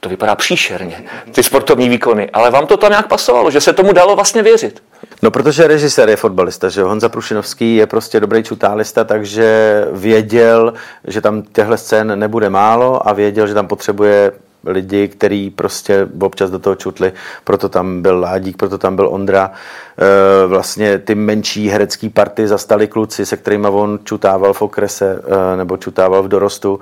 to 0.00 0.08
vypadá 0.08 0.34
příšerně, 0.34 1.04
ty 1.32 1.42
sportovní 1.42 1.88
výkony, 1.88 2.30
ale 2.30 2.50
vám 2.50 2.66
to 2.66 2.76
tam 2.76 2.90
nějak 2.90 3.08
pasovalo, 3.08 3.50
že 3.50 3.60
se 3.60 3.72
tomu 3.72 3.92
dalo 3.92 4.16
vlastně 4.16 4.42
věřit. 4.42 4.82
No, 5.22 5.30
protože 5.30 5.66
režisér 5.66 6.08
je 6.08 6.16
fotbalista, 6.16 6.68
že 6.68 6.82
Honza 6.82 7.08
Prušinovský 7.08 7.76
je 7.76 7.86
prostě 7.86 8.20
dobrý 8.20 8.42
čutálista, 8.42 9.04
takže 9.04 9.84
věděl, 9.92 10.72
že 11.06 11.20
tam 11.20 11.42
těchto 11.42 11.76
scén 11.76 12.18
nebude 12.18 12.50
málo 12.50 13.08
a 13.08 13.12
věděl, 13.12 13.46
že 13.46 13.54
tam 13.54 13.66
potřebuje 13.66 14.32
lidi, 14.64 15.08
kteří 15.08 15.50
prostě 15.50 16.08
občas 16.20 16.50
do 16.50 16.58
toho 16.58 16.76
čutli, 16.76 17.12
proto 17.44 17.68
tam 17.68 18.02
byl 18.02 18.20
Ládík, 18.20 18.56
proto 18.56 18.78
tam 18.78 18.96
byl 18.96 19.08
Ondra. 19.08 19.50
E, 19.98 20.46
vlastně 20.46 20.98
ty 20.98 21.14
menší 21.14 21.68
herecký 21.68 22.08
party 22.08 22.48
zastali 22.48 22.86
kluci, 22.86 23.26
se 23.26 23.36
kterými 23.36 23.68
on 23.70 23.98
čutával 24.04 24.52
v 24.52 24.62
okrese 24.62 25.22
e, 25.52 25.56
nebo 25.56 25.76
čutával 25.76 26.22
v 26.22 26.28
dorostu. 26.28 26.80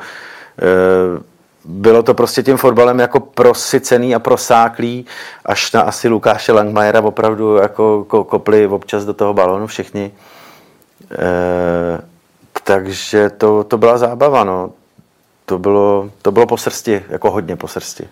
Bylo 1.87 2.03
to 2.03 2.15
prostě 2.15 2.43
tím 2.43 2.57
fotbalem 2.57 2.99
jako 2.99 3.21
prosycený 3.21 4.15
a 4.15 4.19
prosáklý, 4.19 5.07
až 5.45 5.73
na 5.73 5.81
asi 5.81 6.09
Lukáše 6.09 6.53
Langmajera 6.53 7.01
opravdu 7.01 7.57
jako 7.57 8.05
kopli 8.05 8.67
občas 8.67 9.05
do 9.05 9.15
toho 9.15 9.35
balonu 9.35 9.67
všichni. 9.67 10.11
E, 11.13 12.01
takže 12.65 13.31
to, 13.31 13.65
to 13.65 13.79
byla 13.79 13.99
zábava, 13.99 14.45
no. 14.45 14.71
To 15.45 15.59
bylo, 15.59 16.11
to 16.23 16.33
bylo 16.33 16.47
po 16.47 16.57
srsti, 16.57 17.05
jako 17.09 17.31
hodně 17.31 17.57
po 17.57 17.69
srsti. 17.69 18.09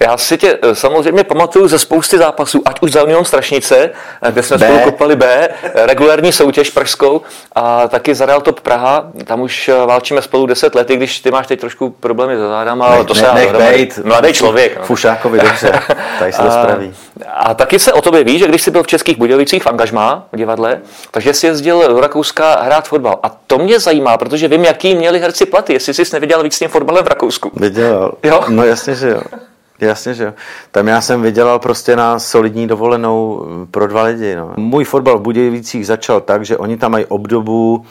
Já 0.00 0.16
si 0.16 0.38
tě 0.38 0.58
eh, 0.62 0.74
samozřejmě 0.74 1.24
pamatuju 1.24 1.68
ze 1.68 1.78
spousty 1.78 2.18
zápasů, 2.18 2.62
ať 2.64 2.80
už 2.80 2.92
za 2.92 3.02
Union 3.02 3.24
Strašnice, 3.24 3.90
eh, 4.22 4.32
kde 4.32 4.42
jsme 4.42 4.58
B. 4.58 4.66
spolu 4.66 4.80
kopali 4.80 5.16
B, 5.16 5.48
eh, 5.48 5.86
regulární 5.86 6.32
soutěž 6.32 6.70
pražskou 6.70 7.20
a 7.54 7.88
taky 7.88 8.14
za 8.14 8.26
Real 8.26 8.40
Top 8.40 8.60
Praha, 8.60 9.10
tam 9.24 9.40
už 9.40 9.70
válčíme 9.86 10.22
spolu 10.22 10.46
10 10.46 10.74
let, 10.74 10.90
i 10.90 10.96
když 10.96 11.20
ty 11.20 11.30
máš 11.30 11.46
teď 11.46 11.60
trošku 11.60 11.90
problémy 11.90 12.36
se 12.36 12.48
zádama, 12.48 12.86
ale 12.86 13.04
to 13.04 13.14
ne, 13.14 13.20
se 13.20 13.34
nech 13.34 13.52
bejt, 13.52 13.98
Mladý 14.04 14.32
člověk. 14.32 14.78
No. 14.78 14.84
Fušákovi 14.84 15.38
dobře, 15.38 15.80
tady 16.18 16.32
se 16.32 16.42
to 16.42 16.50
spraví. 16.62 16.94
A 17.34 17.54
taky 17.54 17.78
se 17.78 17.92
o 17.92 18.02
tobě 18.02 18.24
ví, 18.24 18.38
že 18.38 18.48
když 18.48 18.62
jsi 18.62 18.70
byl 18.70 18.82
v 18.82 18.86
Českých 18.86 19.18
Budějovicích 19.18 19.62
v 19.62 19.66
angažmá 19.66 20.26
v 20.32 20.36
divadle, 20.36 20.80
takže 21.10 21.34
jsi 21.34 21.46
jezdil 21.46 21.88
do 21.88 22.00
Rakouska 22.00 22.62
hrát 22.62 22.88
fotbal. 22.88 23.18
A 23.22 23.30
to 23.46 23.58
mě 23.58 23.80
zajímá, 23.80 24.16
protože 24.16 24.48
vím, 24.48 24.64
jaký 24.64 24.94
měli 24.94 25.18
herci 25.18 25.46
platy, 25.46 25.72
jestli 25.72 25.94
jsi 25.94 26.02
neviděl 26.12 26.42
víc 26.42 26.54
s 26.54 26.58
tím 26.58 26.68
fotbalem 26.68 27.04
v 27.04 27.08
Rakousku. 27.08 27.50
Viděl. 27.56 28.12
Jo? 28.22 28.44
No 28.48 28.64
jasně, 28.64 28.94
že 28.94 29.08
jo. 29.08 29.20
Jasně, 29.80 30.14
že 30.14 30.24
jo. 30.24 30.34
Tam 30.70 30.88
já 30.88 31.00
jsem 31.00 31.22
vydělal 31.22 31.58
prostě 31.58 31.96
na 31.96 32.18
solidní 32.18 32.66
dovolenou 32.66 33.46
pro 33.70 33.86
dva 33.86 34.02
lidi. 34.02 34.36
No. 34.36 34.52
Můj 34.56 34.84
fotbal 34.84 35.18
v 35.18 35.22
Budějovicích 35.22 35.86
začal 35.86 36.20
tak, 36.20 36.44
že 36.44 36.58
oni 36.58 36.76
tam 36.76 36.92
mají 36.92 37.04
obdobu 37.04 37.84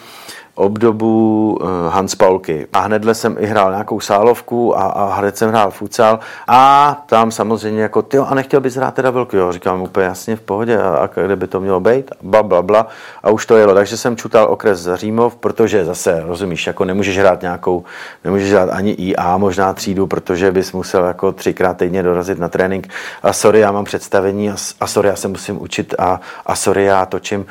obdobu 0.56 1.60
eh, 1.62 1.66
Hans 1.90 2.16
Paulky. 2.16 2.68
A 2.74 2.80
hnedle 2.80 3.16
jsem 3.16 3.36
i 3.40 3.46
hrál 3.46 3.72
nějakou 3.72 4.00
sálovku 4.00 4.78
a, 4.78 4.84
a 4.84 5.16
hned 5.16 5.38
jsem 5.38 5.50
hrál 5.50 5.72
futsal. 5.72 6.20
A 6.48 7.04
tam 7.06 7.32
samozřejmě 7.32 7.82
jako, 7.82 8.02
ty 8.02 8.18
a 8.18 8.36
nechtěl 8.36 8.62
bys 8.62 8.76
hrát 8.76 8.94
teda 8.94 9.12
velký, 9.12 9.38
jo. 9.38 9.52
Říkám 9.52 9.82
úplně 9.82 10.06
jasně 10.06 10.36
v 10.36 10.42
pohodě 10.42 10.78
a, 10.78 10.98
a 10.98 11.08
kde 11.08 11.36
by 11.36 11.48
to 11.48 11.60
mělo 11.60 11.80
být, 11.80 12.12
bla, 12.22 12.44
bla, 12.44 12.62
bla. 12.62 12.88
A 13.24 13.30
už 13.30 13.46
to 13.46 13.58
jelo. 13.58 13.74
Takže 13.74 13.98
jsem 13.98 14.18
čutal 14.18 14.48
okres 14.50 14.80
za 14.80 14.96
Římov, 14.96 15.36
protože 15.36 15.86
zase, 15.86 16.24
rozumíš, 16.26 16.68
jako 16.68 16.86
nemůžeš 16.86 17.18
hrát 17.18 17.42
nějakou, 17.42 17.84
nemůžeš 18.24 18.52
hrát 18.52 18.70
ani 18.70 18.92
IA, 18.92 19.38
možná 19.38 19.74
třídu, 19.74 20.08
protože 20.08 20.52
bys 20.52 20.72
musel 20.72 21.06
jako 21.06 21.32
třikrát 21.32 21.78
týdně 21.78 22.04
dorazit 22.04 22.40
na 22.40 22.50
trénink. 22.50 22.88
A 23.24 23.34
sorry, 23.34 23.60
já 23.60 23.72
mám 23.72 23.86
představení 23.86 24.50
a, 24.50 24.56
a 24.80 24.88
sorry, 24.88 25.10
já 25.10 25.16
se 25.16 25.28
musím 25.28 25.62
učit 25.62 25.96
a, 26.00 26.22
a 26.46 26.56
sorry, 26.56 26.84
já 26.84 27.06
točím, 27.06 27.46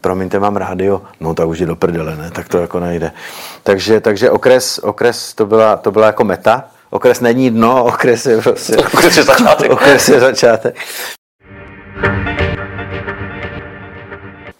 promiňte, 0.00 0.38
mám 0.38 0.56
rádio, 0.56 1.02
no 1.20 1.34
tak 1.34 1.48
už 1.48 1.58
je 1.58 1.66
do 1.66 1.76
prdele, 1.76 2.16
ne? 2.16 2.30
Tak 2.30 2.49
to 2.50 2.58
jako 2.58 2.80
nejde. 2.80 3.12
Takže, 3.62 4.00
takže 4.00 4.30
okres, 4.30 4.78
okres 4.78 5.34
to, 5.34 5.46
byla, 5.46 5.76
to 5.76 5.90
byla 5.90 6.06
jako 6.06 6.24
meta. 6.24 6.64
Okres 6.90 7.20
není 7.20 7.50
dno, 7.50 7.84
okres 7.84 8.26
je 8.26 8.42
prostě... 8.42 8.76
Okres 8.94 9.16
je 9.16 9.22
začátek. 9.22 9.70
okres 9.70 10.08
je 10.08 10.20
začátek. 10.20 10.76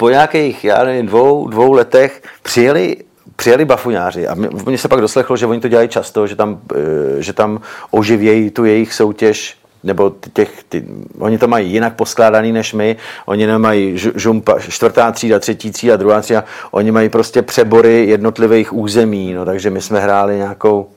po 0.00 0.10
nějakých, 0.10 0.64
já 0.64 0.84
nevím, 0.84 1.06
dvou, 1.06 1.48
dvou 1.48 1.72
letech 1.72 2.22
přijeli 2.42 2.96
přijeli 3.36 3.64
bafuňáři 3.64 4.28
a 4.28 4.34
mně 4.66 4.78
se 4.78 4.88
pak 4.88 5.00
doslechlo, 5.00 5.36
že 5.36 5.46
oni 5.46 5.60
to 5.60 5.68
dělají 5.68 5.88
často, 5.88 6.26
že 6.26 6.36
tam, 6.36 6.60
eh, 6.74 7.22
že 7.22 7.32
tam 7.32 7.60
oživějí 7.90 8.50
tu 8.50 8.64
jejich 8.64 8.94
soutěž 8.94 9.56
nebo 9.84 10.12
těch, 10.32 10.50
ty, 10.68 10.84
oni 11.18 11.38
to 11.38 11.48
mají 11.48 11.72
jinak 11.72 11.94
poskládaný 11.94 12.52
než 12.52 12.72
my, 12.72 12.96
oni 13.26 13.46
nemají 13.46 13.98
žumpa, 14.14 14.58
čtvrtá 14.68 15.12
třída, 15.12 15.38
třetí 15.38 15.70
třída, 15.70 15.96
druhá 15.96 16.20
třída, 16.20 16.44
oni 16.70 16.90
mají 16.90 17.08
prostě 17.08 17.42
přebory 17.42 18.06
jednotlivých 18.06 18.72
území, 18.72 19.34
no, 19.34 19.44
takže 19.44 19.70
my 19.70 19.80
jsme 19.80 20.00
hráli 20.00 20.36
nějakou 20.36 20.88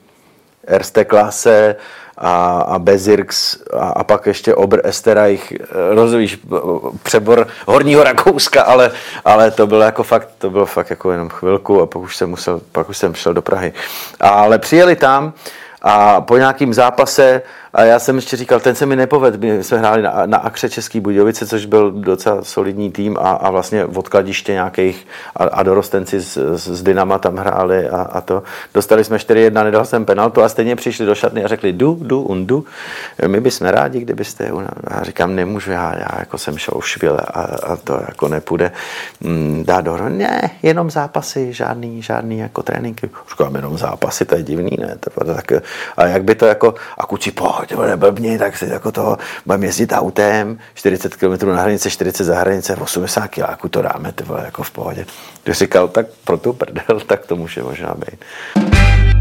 Erste 0.67 1.05
klase 1.05 1.75
a, 2.17 2.61
a 2.61 2.79
Bezirks 2.79 3.57
a, 3.73 3.87
a 3.87 4.03
pak 4.03 4.25
ještě 4.25 4.55
Obr 4.55 4.81
Esterreich, 4.83 5.53
rozumíš, 5.91 6.39
přebor 7.03 7.47
Horního 7.65 8.03
Rakouska, 8.03 8.63
ale, 8.63 8.91
ale 9.25 9.51
to 9.51 9.67
bylo 9.67 9.81
jako 9.81 10.03
fakt, 10.03 10.29
to 10.37 10.49
bylo 10.49 10.65
fakt 10.65 10.89
jako 10.89 11.11
jenom 11.11 11.29
chvilku 11.29 11.81
a 11.81 11.85
pak 11.85 12.01
už 12.01 12.17
jsem 12.17 12.29
musel, 12.29 12.61
pak 12.71 12.89
už 12.89 12.97
jsem 12.97 13.15
šel 13.15 13.33
do 13.33 13.41
Prahy. 13.41 13.73
Ale 14.19 14.59
přijeli 14.59 14.95
tam 14.95 15.33
a 15.81 16.21
po 16.21 16.37
nějakým 16.37 16.73
zápase 16.73 17.41
a 17.73 17.83
já 17.83 17.99
jsem 17.99 18.15
ještě 18.15 18.37
říkal, 18.37 18.59
ten 18.59 18.75
se 18.75 18.85
mi 18.85 18.95
nepovedl. 18.95 19.37
My 19.37 19.63
jsme 19.63 19.77
hráli 19.77 20.01
na, 20.01 20.25
na 20.25 20.37
Akře 20.37 20.69
Český 20.69 20.99
Budějovice, 20.99 21.47
což 21.47 21.65
byl 21.65 21.91
docela 21.91 22.43
solidní 22.43 22.91
tým 22.91 23.17
a, 23.17 23.31
a 23.31 23.51
vlastně 23.51 23.85
v 23.85 23.97
odkladiště 23.97 24.51
nějakých 24.51 25.07
a, 25.35 25.43
a 25.43 25.63
dorostenci 25.63 26.19
z, 26.19 26.37
z, 26.55 26.67
z 26.67 26.83
Dynama 26.83 27.19
tam 27.19 27.35
hráli 27.35 27.89
a, 27.89 28.01
a 28.01 28.21
to. 28.21 28.43
Dostali 28.73 29.03
jsme 29.03 29.17
4-1, 29.17 29.63
nedal 29.63 29.85
jsem 29.85 30.05
penaltu 30.05 30.41
a 30.41 30.49
stejně 30.49 30.75
přišli 30.75 31.05
do 31.05 31.15
šatny 31.15 31.43
a 31.43 31.47
řekli 31.47 31.73
du, 31.73 31.97
du, 32.01 32.21
undu. 32.21 32.65
My 33.27 33.39
bychom 33.39 33.67
rádi, 33.67 33.99
kdybyste... 33.99 34.51
Já 34.91 35.03
říkám, 35.03 35.35
nemůžu, 35.35 35.71
já, 35.71 35.95
já 35.97 36.19
jako 36.19 36.37
jsem 36.37 36.57
šel 36.57 36.81
švile 36.81 37.19
a, 37.19 37.41
a 37.41 37.75
to 37.75 37.93
jako 38.07 38.27
nepůjde 38.27 38.71
mm, 39.21 39.63
dát 39.67 39.81
do 39.81 39.97
Ne, 40.09 40.49
jenom 40.63 40.91
zápasy, 40.91 41.53
žádný, 41.53 42.01
žádný 42.01 42.39
jako 42.39 42.63
tréninky. 42.63 43.09
Říkám, 43.29 43.55
jenom 43.55 43.77
zápasy, 43.77 44.25
to 44.25 44.35
je 44.35 44.43
divný, 44.43 44.77
ne? 44.79 44.95
To, 44.99 45.23
tak, 45.23 45.51
a 45.97 46.05
jak 46.05 46.23
by 46.23 46.35
to 46.35 46.45
jako, 46.45 46.75
a 46.97 47.05
kuči, 47.05 47.31
pohoď, 47.31 47.62
ty 47.65 47.75
vole, 47.75 47.97
blbni, 47.97 48.37
tak 48.37 48.57
si 48.57 48.65
jako 48.65 48.91
to 48.91 49.17
budeme 49.45 49.65
jezdit 49.65 49.91
autem, 49.91 50.57
40 50.73 51.15
km 51.15 51.47
na 51.47 51.61
hranice, 51.61 51.89
40 51.89 52.23
za 52.23 52.39
hranice, 52.39 52.75
80 52.75 53.27
kiláků 53.27 53.69
to 53.69 53.81
dáme, 53.81 54.11
ty 54.11 54.23
vole, 54.23 54.41
jako 54.45 54.63
v 54.63 54.71
pohodě. 54.71 55.05
Když 55.43 55.57
říkal, 55.57 55.87
tak 55.87 56.05
pro 56.23 56.37
tu 56.37 56.53
prdel, 56.53 56.99
tak 57.07 57.25
to 57.25 57.35
může 57.35 57.63
možná 57.63 57.93
být. 57.95 58.19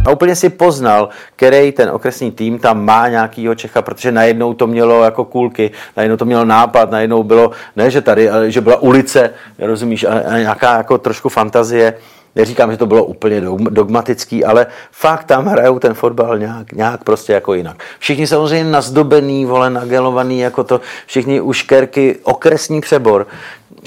A 0.06 0.10
úplně 0.10 0.36
si 0.36 0.48
poznal, 0.50 1.08
který 1.36 1.72
ten 1.72 1.90
okresní 1.90 2.32
tým 2.32 2.58
tam 2.58 2.84
má 2.84 3.08
nějakýho 3.08 3.54
Čecha, 3.54 3.82
protože 3.82 4.12
najednou 4.12 4.54
to 4.54 4.66
mělo 4.66 5.04
jako 5.04 5.24
kůlky, 5.24 5.70
najednou 5.96 6.16
to 6.16 6.24
mělo 6.24 6.44
nápad, 6.44 6.90
najednou 6.90 7.22
bylo, 7.22 7.50
ne 7.76 7.90
že 7.90 8.00
tady, 8.00 8.30
ale 8.30 8.50
že 8.50 8.60
byla 8.60 8.76
ulice, 8.76 9.30
rozumíš, 9.58 10.04
a, 10.04 10.12
a 10.28 10.38
nějaká 10.38 10.76
jako 10.76 10.98
trošku 10.98 11.28
fantazie. 11.28 11.94
Neříkám, 12.34 12.70
že 12.70 12.76
to 12.76 12.86
bylo 12.86 13.04
úplně 13.04 13.40
dogmatický, 13.58 14.44
ale 14.44 14.66
fakt 14.90 15.24
tam 15.24 15.46
hrajou 15.46 15.78
ten 15.78 15.94
fotbal 15.94 16.38
nějak, 16.38 16.72
nějak 16.72 17.04
prostě 17.04 17.32
jako 17.32 17.54
jinak. 17.54 17.76
Všichni 17.98 18.26
samozřejmě 18.26 18.70
nazdobený, 18.70 19.46
vole, 19.46 19.70
nagelovaný, 19.70 20.38
jako 20.38 20.64
to, 20.64 20.80
všichni 21.06 21.40
uškerky, 21.40 22.18
okresní 22.22 22.80
přebor, 22.80 23.26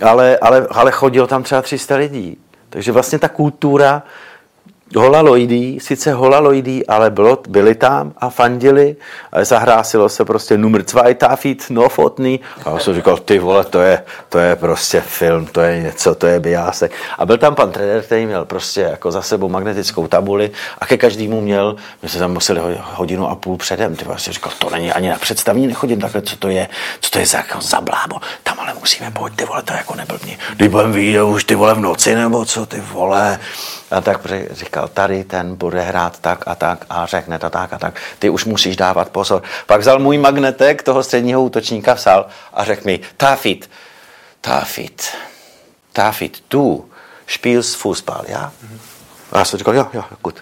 ale, 0.02 0.38
ale, 0.38 0.68
ale 0.72 0.92
chodilo 0.92 1.28
tam 1.28 1.44
třeba 1.44 1.62
300 1.62 1.96
lidí. 1.96 2.38
Takže 2.70 2.92
vlastně 2.92 3.20
ta 3.20 3.30
kultura 3.30 4.04
holaloidí, 4.96 5.80
sice 5.80 6.13
holaloidí, 6.13 6.88
ale 6.88 7.10
bylo, 7.10 7.39
byli 7.50 7.75
tam 7.75 8.13
a 8.18 8.30
fandili 8.30 8.96
a 9.32 9.44
zahrásilo 9.44 10.10
se 10.10 10.25
prostě 10.25 10.58
numr 10.58 10.82
2 10.82 11.13
tafit, 11.13 11.65
no 11.70 11.89
fotný. 11.89 12.39
A 12.65 12.70
já 12.70 12.80
jsem 12.80 12.96
říkal, 12.96 13.18
ty 13.18 13.39
vole, 13.39 13.63
to 13.63 13.82
je, 13.82 14.04
to 14.30 14.39
je 14.39 14.56
prostě 14.56 15.01
film, 15.01 15.46
to 15.46 15.62
je 15.62 15.82
něco, 15.82 16.15
to 16.15 16.27
je 16.27 16.39
biásek. 16.39 16.92
A 17.18 17.25
byl 17.25 17.38
tam 17.38 17.56
pan 17.56 17.72
trenér, 17.72 18.01
který 18.01 18.25
měl 18.25 18.46
prostě 18.46 18.82
jako 18.82 19.12
za 19.12 19.22
sebou 19.22 19.50
magnetickou 19.50 20.08
tabuli 20.08 20.51
a 20.80 20.86
ke 20.86 20.98
každému 20.98 21.42
měl, 21.42 21.75
my 22.04 22.10
jsme 22.10 22.20
tam 22.20 22.34
museli 22.34 22.62
hodinu 22.94 23.30
a 23.30 23.36
půl 23.36 23.58
předem, 23.58 23.96
ty 23.96 24.06
jsem 24.18 24.34
říkal, 24.34 24.51
to 24.60 24.70
není 24.70 24.94
ani 24.94 25.10
na 25.10 25.18
představní, 25.18 25.68
nechodím 25.68 26.00
takhle, 26.00 26.22
co 26.22 26.38
to 26.38 26.50
je, 26.50 26.68
co 27.01 27.10
to 27.10 27.20
je 27.20 27.25
za, 27.25 27.38
jako 27.38 27.62
za 27.62 27.82
blábo, 27.82 28.15
tam 28.44 28.55
ale 28.65 28.74
musíme, 28.74 29.12
pojď, 29.12 29.36
ty 29.36 29.45
vole, 29.45 29.63
to 29.63 29.74
jako 29.74 29.95
neblbni. 29.95 30.38
Když 30.55 30.67
budeme 30.67 30.93
vidět 30.93 31.24
už 31.24 31.43
ty 31.43 31.55
vole 31.55 31.74
v 31.74 31.79
noci, 31.79 32.15
nebo 32.15 32.45
co, 32.45 32.65
ty 32.65 32.81
vole. 32.81 33.39
A 33.91 34.01
tak 34.01 34.19
říkal, 34.51 34.88
tady 34.88 35.24
ten 35.24 35.55
bude 35.55 35.81
hrát 35.81 36.19
tak 36.19 36.43
a 36.48 36.55
tak 36.55 36.86
a 36.89 37.05
řekne 37.05 37.39
to 37.39 37.50
tak 37.50 37.74
a 37.74 37.77
tak. 37.77 37.93
Ty 38.19 38.29
už 38.29 38.45
musíš 38.45 38.75
dávat 38.75 39.10
pozor. 39.10 39.43
Pak 39.65 39.81
vzal 39.81 40.00
můj 40.00 40.17
magnetek 40.17 40.84
toho 40.84 41.03
středního 41.03 41.43
útočníka, 41.43 41.93
vzal 41.93 42.25
a 42.53 42.63
řekl 42.63 42.81
mi, 42.86 43.00
Tafit, 43.17 43.69
Tafit, 44.41 45.07
Tafit, 45.93 46.43
tu 46.48 46.89
spielst 47.27 47.75
Fußball, 47.75 48.24
ja? 48.27 48.51
A 49.31 49.38
já 49.39 49.45
jsem 49.45 49.60
říkal, 49.60 49.75
jo, 49.75 49.88
jo, 49.93 50.03
gut. 50.22 50.36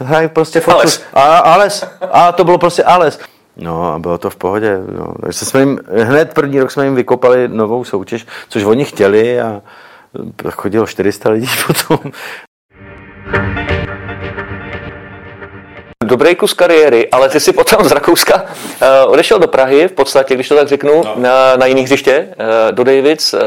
Hraj 0.00 0.28
prostě 0.28 0.60
fotbal. 0.60 0.84
A, 1.14 1.38
Ales. 1.38 1.84
A 2.12 2.32
to 2.32 2.44
bylo 2.44 2.58
prostě 2.58 2.84
Ales. 2.84 3.18
No 3.56 3.92
a 3.92 3.98
bylo 3.98 4.18
to 4.18 4.30
v 4.30 4.36
pohodě. 4.36 4.78
No. 4.98 5.14
Takže 5.20 5.38
jsme 5.38 5.60
jim, 5.60 5.78
hned 6.02 6.34
první 6.34 6.60
rok 6.60 6.70
jsme 6.70 6.84
jim 6.84 6.94
vykopali 6.94 7.48
novou 7.48 7.84
soutěž, 7.84 8.26
což 8.48 8.64
oni 8.64 8.84
chtěli 8.84 9.40
a 9.40 9.62
chodilo 10.52 10.86
400 10.86 11.30
lidí 11.30 11.46
potom. 11.66 12.12
Dobrý 16.10 16.34
kus 16.34 16.54
kariéry, 16.54 17.08
ale 17.10 17.28
ty 17.28 17.40
si 17.40 17.52
potom 17.52 17.84
z 17.84 17.92
Rakouska 17.92 18.42
uh, 18.42 19.12
odešel 19.12 19.38
do 19.38 19.48
Prahy, 19.48 19.88
v 19.88 19.92
podstatě, 19.92 20.34
když 20.34 20.48
to 20.48 20.54
tak 20.54 20.68
řeknu, 20.68 21.02
no. 21.04 21.14
na, 21.16 21.56
na 21.56 21.66
jiný 21.66 21.82
hřiště, 21.82 22.28
uh, 22.28 22.72
do 22.72 22.84
Davids. 22.84 23.34
Uh, 23.34 23.40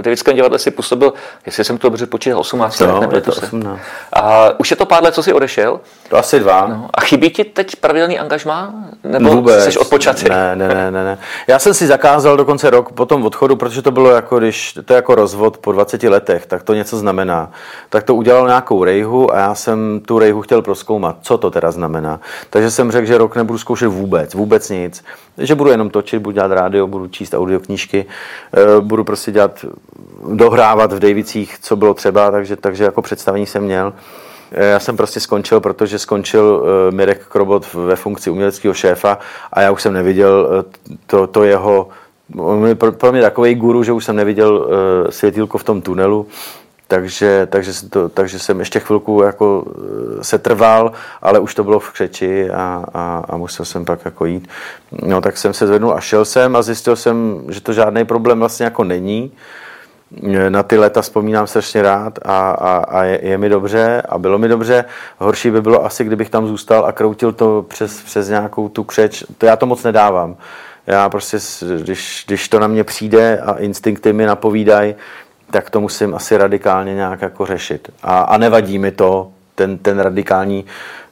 Davidském 0.00 0.36
divadle 0.36 0.58
si 0.58 0.70
působil, 0.70 1.12
jestli 1.46 1.64
jsem 1.64 1.78
to 1.78 1.88
dobře 1.88 2.06
počítal, 2.06 2.40
18 2.40 2.80
no, 2.80 3.00
let, 3.12 3.24
to 3.24 3.30
18. 3.30 3.80
A 4.12 4.50
už 4.60 4.70
je 4.70 4.76
to 4.76 4.86
pár 4.86 5.02
let, 5.02 5.14
co 5.14 5.22
jsi 5.22 5.32
odešel? 5.32 5.80
To 6.08 6.16
asi 6.16 6.40
dva. 6.40 6.66
No. 6.66 6.88
A 6.94 7.00
chybí 7.00 7.30
ti 7.30 7.44
teď 7.44 7.76
pravidelný 7.76 8.18
angažmá? 8.18 8.74
Nebo 9.04 9.30
Vůbec. 9.30 9.64
jsi 9.64 9.78
odpočatý? 9.78 10.28
Ne, 10.28 10.56
ne, 10.56 10.68
ne, 10.68 10.90
ne, 10.90 11.04
ne. 11.04 11.18
Já 11.46 11.58
jsem 11.58 11.74
si 11.74 11.86
zakázal 11.86 12.36
dokonce 12.36 12.70
rok 12.70 12.92
po 12.92 13.06
tom 13.06 13.26
odchodu, 13.26 13.56
protože 13.56 13.82
to 13.82 13.90
bylo 13.90 14.10
jako, 14.10 14.38
když 14.38 14.72
to 14.84 14.92
je 14.92 14.96
jako 14.96 15.14
rozvod 15.14 15.58
po 15.58 15.72
20 15.72 16.02
letech, 16.02 16.46
tak 16.46 16.62
to 16.62 16.74
něco 16.74 16.96
znamená. 16.96 17.50
Tak 17.88 18.04
to 18.04 18.14
udělal 18.14 18.46
nějakou 18.46 18.84
rejhu 18.84 19.34
a 19.34 19.38
já 19.38 19.54
jsem 19.54 20.00
tu 20.06 20.18
rejhu 20.18 20.42
chtěl 20.42 20.62
proskoumat, 20.62 21.16
co 21.22 21.38
to 21.38 21.50
teda 21.50 21.70
znamená. 21.70 22.09
Takže 22.50 22.70
jsem 22.70 22.90
řekl, 22.90 23.06
že 23.06 23.18
rok 23.18 23.36
nebudu 23.36 23.58
zkoušet 23.58 23.88
vůbec, 23.88 24.34
vůbec 24.34 24.70
nic. 24.70 25.04
Že 25.38 25.54
budu 25.54 25.70
jenom 25.70 25.90
točit, 25.90 26.22
budu 26.22 26.34
dělat 26.34 26.52
rádio, 26.52 26.86
budu 26.86 27.06
číst 27.06 27.34
audioknížky, 27.34 28.06
eh, 28.52 28.80
budu 28.80 29.04
prostě 29.04 29.32
dělat, 29.32 29.64
dohrávat 30.32 30.92
v 30.92 30.98
Davicích, 30.98 31.58
co 31.58 31.76
bylo 31.76 31.94
třeba, 31.94 32.30
takže, 32.30 32.56
takže 32.56 32.84
jako 32.84 33.02
představení 33.02 33.46
jsem 33.46 33.62
měl. 33.62 33.92
Eh, 34.52 34.66
já 34.66 34.80
jsem 34.80 34.96
prostě 34.96 35.20
skončil, 35.20 35.60
protože 35.60 35.98
skončil 35.98 36.62
uh, 36.62 36.94
Mirek 36.94 37.26
Krobot 37.26 37.74
ve 37.74 37.96
funkci 37.96 38.30
uměleckého 38.30 38.74
šéfa 38.74 39.18
a 39.52 39.60
já 39.60 39.70
už 39.70 39.82
jsem 39.82 39.92
neviděl 39.92 40.64
to, 41.06 41.26
to 41.26 41.44
jeho 41.44 41.88
on 42.36 42.66
je 42.66 42.74
pro, 42.74 43.12
mě 43.12 43.22
takový 43.22 43.54
guru, 43.54 43.82
že 43.82 43.92
už 43.92 44.04
jsem 44.04 44.16
neviděl 44.16 44.68
světílko 45.10 45.58
v 45.58 45.64
tom 45.64 45.82
tunelu, 45.82 46.26
takže, 46.90 47.46
takže, 47.50 47.72
to, 47.90 48.08
takže 48.08 48.38
jsem 48.38 48.60
ještě 48.60 48.80
chvilku 48.80 49.22
jako 49.22 49.64
se 50.22 50.38
trval, 50.38 50.92
ale 51.22 51.38
už 51.38 51.54
to 51.54 51.64
bylo 51.64 51.80
v 51.80 51.90
křeči 51.90 52.50
a, 52.50 52.84
a, 52.94 53.24
a 53.28 53.36
musel 53.36 53.64
jsem 53.64 53.84
pak 53.84 54.04
jako 54.04 54.24
jít. 54.24 54.48
No 55.02 55.20
tak 55.20 55.36
jsem 55.36 55.54
se 55.54 55.66
zvednul 55.66 55.92
a 55.92 56.00
šel 56.00 56.24
jsem 56.24 56.56
a 56.56 56.62
zjistil 56.62 56.96
jsem, 56.96 57.42
že 57.48 57.60
to 57.60 57.72
žádný 57.72 58.04
problém 58.04 58.38
vlastně 58.38 58.64
jako 58.64 58.84
není 58.84 59.32
na 60.48 60.62
ty 60.62 60.78
leta 60.78 61.02
vzpomínám 61.02 61.46
strašně 61.46 61.82
rád 61.82 62.18
a, 62.22 62.50
a, 62.50 62.76
a 62.76 63.02
je, 63.04 63.20
je 63.22 63.38
mi 63.38 63.48
dobře 63.48 64.02
a 64.08 64.18
bylo 64.18 64.38
mi 64.38 64.48
dobře. 64.48 64.84
Horší 65.18 65.50
by 65.50 65.62
bylo 65.62 65.84
asi, 65.84 66.04
kdybych 66.04 66.30
tam 66.30 66.46
zůstal 66.46 66.86
a 66.86 66.92
kroutil 66.92 67.32
to 67.32 67.64
přes, 67.68 68.02
přes 68.02 68.28
nějakou 68.28 68.68
tu 68.68 68.84
křeč. 68.84 69.24
To 69.38 69.46
já 69.46 69.56
to 69.56 69.66
moc 69.66 69.82
nedávám. 69.82 70.36
Já 70.86 71.08
prostě, 71.08 71.38
když, 71.82 72.24
když 72.26 72.48
to 72.48 72.58
na 72.58 72.66
mě 72.66 72.84
přijde 72.84 73.38
a 73.38 73.52
instinkty 73.52 74.12
mi 74.12 74.26
napovídají, 74.26 74.94
tak 75.50 75.70
to 75.70 75.80
musím 75.80 76.14
asi 76.14 76.36
radikálně 76.36 76.94
nějak 76.94 77.22
jako 77.22 77.46
řešit. 77.46 77.90
A, 78.02 78.20
a 78.20 78.38
nevadí 78.38 78.78
mi 78.78 78.90
to, 78.90 79.30
ten, 79.54 79.78
ten 79.78 79.98
radikální 79.98 80.64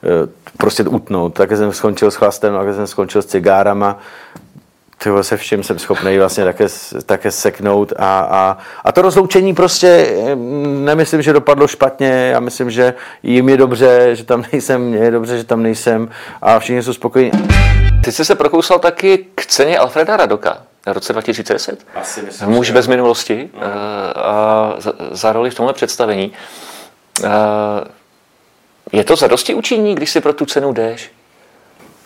eh, 0.04 0.28
prostě 0.56 0.82
utnout. 0.82 1.34
Tak 1.34 1.50
jsem 1.50 1.72
skončil 1.72 2.10
s 2.10 2.14
chlastem, 2.14 2.54
tak 2.54 2.74
jsem 2.74 2.86
skončil 2.86 3.22
s 3.22 3.26
cigárama, 3.26 3.98
tyhle 5.02 5.24
se 5.24 5.36
vším 5.36 5.62
jsem 5.62 5.78
schopný 5.78 6.18
vlastně 6.18 6.44
také, 6.44 6.66
také 7.06 7.30
seknout 7.30 7.92
a, 7.96 8.20
a, 8.20 8.58
a 8.84 8.92
to 8.92 9.02
rozloučení 9.02 9.54
prostě 9.54 10.16
nemyslím, 10.84 11.22
že 11.22 11.32
dopadlo 11.32 11.68
špatně, 11.68 12.30
já 12.32 12.40
myslím, 12.40 12.70
že 12.70 12.94
jim 13.22 13.48
je 13.48 13.56
dobře, 13.56 14.16
že 14.16 14.24
tam 14.24 14.44
nejsem, 14.52 14.82
mně 14.82 14.98
je 14.98 15.10
dobře, 15.10 15.38
že 15.38 15.44
tam 15.44 15.62
nejsem 15.62 16.08
a 16.42 16.58
všichni 16.58 16.82
jsou 16.82 16.92
spokojení. 16.92 17.48
Ty 18.04 18.12
jsi 18.12 18.24
se 18.24 18.34
prokousal 18.34 18.78
taky 18.78 19.26
k 19.34 19.46
ceně 19.46 19.78
Alfreda 19.78 20.16
Radoka 20.16 20.58
v 20.90 20.94
roce 20.94 21.12
2010. 21.12 21.86
Asi 21.94 22.22
myslím, 22.22 22.48
Muž 22.48 22.70
bez 22.70 22.86
minulosti 22.86 23.50
no. 23.54 23.60
a 24.16 24.74
za, 24.78 24.92
za 25.10 25.32
roli 25.32 25.50
v 25.50 25.54
tomhle 25.54 25.72
představení. 25.72 26.32
A 27.28 27.84
je 28.92 29.04
to 29.04 29.16
zadosti 29.16 29.54
učiní, 29.54 29.94
když 29.94 30.10
si 30.10 30.20
pro 30.20 30.32
tu 30.32 30.46
cenu 30.46 30.72
jdeš? 30.72 31.10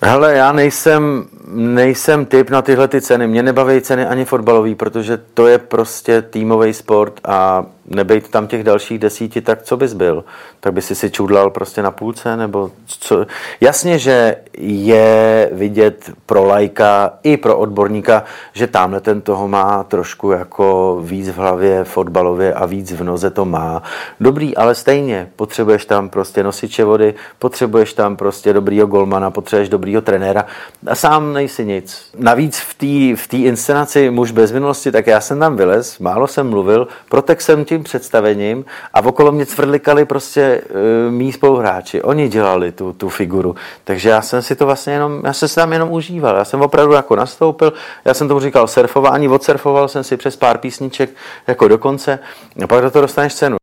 Hele, 0.05 0.35
já 0.35 0.53
nejsem, 0.53 1.25
nejsem 1.55 2.27
typ 2.27 2.51
na 2.51 2.63
tyhle 2.63 2.89
ty 2.89 3.01
ceny. 3.01 3.27
Mě 3.27 3.43
nebaví 3.43 3.81
ceny 3.81 4.07
ani 4.07 4.25
fotbalový, 4.25 4.75
protože 4.75 5.17
to 5.35 5.47
je 5.47 5.59
prostě 5.59 6.23
týmový 6.23 6.73
sport 6.73 7.21
a 7.25 7.67
nebejt 7.87 8.29
tam 8.29 8.47
těch 8.47 8.65
dalších 8.65 8.99
desíti, 8.99 9.41
tak 9.41 9.63
co 9.63 9.77
bys 9.77 9.93
byl? 9.93 10.25
Tak 10.61 10.73
by 10.73 10.83
si 10.83 10.95
si 10.95 11.11
čudlal 11.11 11.51
prostě 11.51 11.83
na 11.83 11.91
půlce, 11.91 12.37
nebo 12.37 12.71
co? 12.87 13.27
Jasně, 13.61 13.99
že 13.99 14.37
je 14.59 15.51
vidět 15.53 16.13
pro 16.27 16.45
lajka 16.45 17.13
i 17.23 17.37
pro 17.37 17.59
odborníka, 17.59 18.25
že 18.53 18.67
tamhle 18.67 19.01
ten 19.01 19.21
toho 19.21 19.49
má 19.49 19.85
trošku 19.85 20.31
jako 20.31 20.99
víc 21.05 21.29
v 21.29 21.37
hlavě 21.37 21.85
fotbalově 21.85 22.55
a 22.55 22.67
víc 22.67 22.93
v 22.93 23.05
noze 23.05 23.31
to 23.31 23.45
má. 23.45 23.83
Dobrý, 24.21 24.57
ale 24.57 24.75
stejně 24.75 25.29
potřebuješ 25.37 25.85
tam 25.85 26.09
prostě 26.09 26.43
nosiče 26.43 26.85
vody, 26.85 27.15
potřebuješ 27.39 27.93
tam 27.93 28.17
prostě 28.17 28.53
dobrýho 28.53 28.87
golmana, 28.87 29.31
potřebuješ 29.31 29.69
dobrýho 29.93 30.03
trenéra 30.03 30.47
a 30.87 30.95
sám 30.95 31.33
nejsi 31.33 31.65
nic. 31.65 32.11
Navíc 32.19 32.59
v 32.59 32.75
té 32.75 33.23
v 33.23 33.29
tý 33.29 33.45
inscenaci 33.45 34.11
Muž 34.11 34.31
bez 34.31 34.53
minulosti, 34.53 34.93
tak 34.93 35.07
já 35.07 35.21
jsem 35.21 35.39
tam 35.39 35.57
vylez, 35.57 35.99
málo 35.99 36.27
jsem 36.27 36.51
mluvil, 36.51 36.89
protek 37.09 37.41
jsem 37.41 37.65
tím 37.65 37.83
představením 37.83 38.65
a 38.95 39.01
okolo 39.05 39.33
mě 39.33 39.47
cvrlikali 39.47 40.05
prostě 40.05 40.63
uh, 40.65 41.13
mý 41.13 41.33
spoluhráči. 41.33 42.03
Oni 42.03 42.29
dělali 42.29 42.73
tu, 42.73 42.93
tu 42.93 43.09
figuru. 43.09 43.55
Takže 43.85 44.09
já 44.09 44.23
jsem 44.23 44.43
si 44.43 44.57
to 44.57 44.67
vlastně 44.67 44.93
jenom, 44.93 45.23
já 45.25 45.33
jsem 45.33 45.49
si 45.49 45.55
tam 45.55 45.73
jenom 45.73 45.93
užíval. 45.93 46.37
Já 46.37 46.45
jsem 46.45 46.61
opravdu 46.63 46.93
jako 46.93 47.17
nastoupil, 47.17 47.73
já 48.05 48.15
jsem 48.15 48.29
tomu 48.29 48.41
říkal 48.41 48.67
surfování, 48.67 49.29
odsurfoval 49.29 49.89
jsem 49.89 50.05
si 50.05 50.17
přes 50.17 50.37
pár 50.37 50.59
písniček 50.59 51.11
jako 51.47 51.69
do 51.69 51.79
konce 51.79 52.19
a 52.63 52.67
pak 52.67 52.83
do 52.83 52.91
toho 52.91 53.03
dostaneš 53.03 53.35
cenu. 53.35 53.57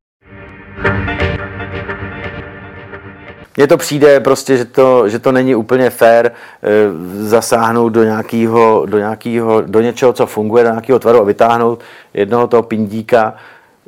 Mně 3.59 3.67
to 3.67 3.77
přijde 3.77 4.19
prostě, 4.19 4.57
že 4.57 4.65
to, 4.65 5.09
že 5.09 5.19
to 5.19 5.31
není 5.31 5.55
úplně 5.55 5.89
fair 5.89 6.25
e, 6.25 6.31
zasáhnout 7.27 7.89
do 7.89 8.03
nějakého, 8.03 8.85
do 8.85 8.97
nějakého, 8.97 9.61
do 9.61 9.81
něčeho, 9.81 10.13
co 10.13 10.25
funguje, 10.25 10.63
do 10.63 10.69
nějakého 10.69 10.99
tvaru 10.99 11.19
a 11.19 11.23
vytáhnout 11.23 11.79
jednoho 12.13 12.47
toho 12.47 12.63
pindíka 12.63 13.33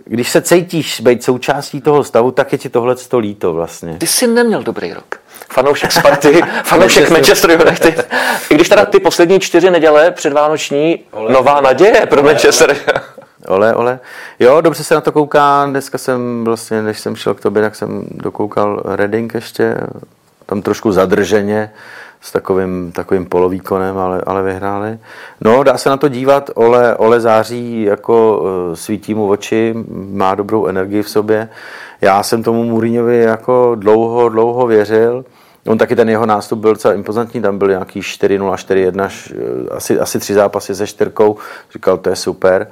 když 0.06 0.32
se 0.32 0.42
cítíš 0.42 1.02
být 1.02 1.24
součástí 1.24 1.82
toho 1.82 2.04
stavu, 2.04 2.32
tak 2.32 2.52
je 2.52 2.58
ti 2.58 2.70
tohle 2.70 2.96
to 2.96 3.20
líto 3.20 3.54
vlastně. 3.54 3.98
Ty 3.98 4.08
jsi 4.08 4.28
neměl 4.28 4.64
dobrý 4.64 4.94
rok. 4.94 5.20
Fanoušek 5.54 5.92
Sparty, 5.92 6.42
fanoušek 6.64 7.10
Manchester 7.10 7.52
United. 7.52 8.10
I 8.50 8.56
když 8.56 8.70
teda 8.70 8.86
ty 8.86 9.00
poslední 9.00 9.40
čtyři 9.40 9.70
neděle 9.70 10.12
předvánoční, 10.12 11.04
ole, 11.12 11.34
nová 11.34 11.62
naděje 11.62 12.06
pro 12.10 12.24
Manchester. 12.24 12.70
Ole, 12.70 13.02
ole. 13.48 14.00
Jo, 14.40 14.62
dobře 14.62 14.84
se 14.84 14.96
na 14.96 15.02
to 15.02 15.12
kouká. 15.12 15.66
Dneska 15.66 15.98
jsem 15.98 16.44
vlastně, 16.44 16.82
než 16.82 17.00
jsem 17.00 17.16
šel 17.16 17.34
k 17.34 17.42
tobě, 17.42 17.62
tak 17.62 17.76
jsem 17.76 18.06
dokoukal 18.12 18.82
Reading 18.86 19.34
ještě, 19.34 19.78
tam 20.46 20.62
trošku 20.62 20.92
zadrženě 20.92 21.72
s 22.22 22.32
takovým, 22.32 22.92
takovým 22.92 23.26
polovýkonem, 23.26 23.98
ale, 23.98 24.22
ale 24.26 24.44
vyhráli. 24.44 25.00
No, 25.42 25.64
dá 25.64 25.78
se 25.78 25.90
na 25.90 25.98
to 25.98 26.08
dívat, 26.08 26.50
Ole, 26.54 26.96
Ole 26.96 27.20
září 27.20 27.84
jako 27.84 28.44
eh, 28.44 28.76
svítí 28.76 29.14
mu 29.14 29.30
oči, 29.30 29.76
má 30.12 30.36
dobrou 30.36 30.66
energii 30.66 31.04
v 31.04 31.10
sobě. 31.10 31.50
Já 32.02 32.24
jsem 32.24 32.44
tomu 32.44 32.64
Mourinhovi 32.64 33.18
jako 33.18 33.76
dlouho, 33.76 34.30
dlouho 34.30 34.68
věřil. 34.68 35.26
On 35.68 35.78
taky 35.78 35.96
ten 35.96 36.10
jeho 36.10 36.26
nástup 36.26 36.60
byl 36.60 36.74
docela 36.74 36.94
impozantní, 36.94 37.42
tam 37.42 37.58
byl 37.58 37.68
nějaký 37.68 38.02
4-0, 38.02 38.56
4-1, 38.56 39.10
eh, 39.32 39.70
asi, 39.70 40.00
asi 40.00 40.20
tři 40.20 40.34
zápasy 40.34 40.76
se 40.76 40.88
čtyřkou, 40.88 41.38
říkal, 41.74 41.98
to 41.98 42.10
je 42.10 42.16
super. 42.16 42.68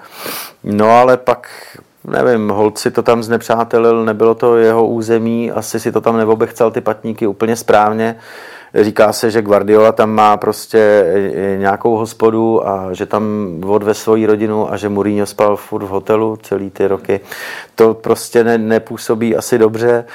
No 0.64 0.90
ale 0.90 1.18
pak 1.18 1.48
nevím, 2.08 2.50
holci 2.50 2.92
to 2.92 3.04
tam 3.04 3.24
znepřátelil, 3.24 4.06
nebylo 4.06 4.36
to 4.36 4.58
jeho 4.58 4.88
území, 4.88 5.52
asi 5.52 5.80
si 5.80 5.92
to 5.92 6.02
tam 6.02 6.18
neobechcal 6.18 6.72
ty 6.72 6.82
patníky 6.82 7.28
úplně 7.28 7.56
správně. 7.56 8.16
Říká 8.76 9.14
se, 9.14 9.32
že 9.32 9.42
Guardiola 9.42 9.92
tam 9.92 10.10
má 10.10 10.38
prostě 10.38 10.80
e, 10.80 11.58
nějakou 11.58 11.96
hospodu 11.98 12.68
a 12.68 12.94
že 12.94 13.06
tam 13.06 13.24
odve 13.68 13.94
svoji 13.94 14.26
rodinu 14.26 14.74
a 14.74 14.78
že 14.78 14.90
Mourinho 14.90 15.26
spal 15.26 15.56
furt 15.56 15.84
v 15.84 15.90
hotelu 15.90 16.38
celý 16.42 16.70
ty 16.70 16.88
roky. 16.88 17.20
To 17.76 17.94
prostě 17.94 18.44
ne, 18.44 18.58
nepůsobí 18.58 19.36
asi 19.36 19.58
dobře. 19.58 20.06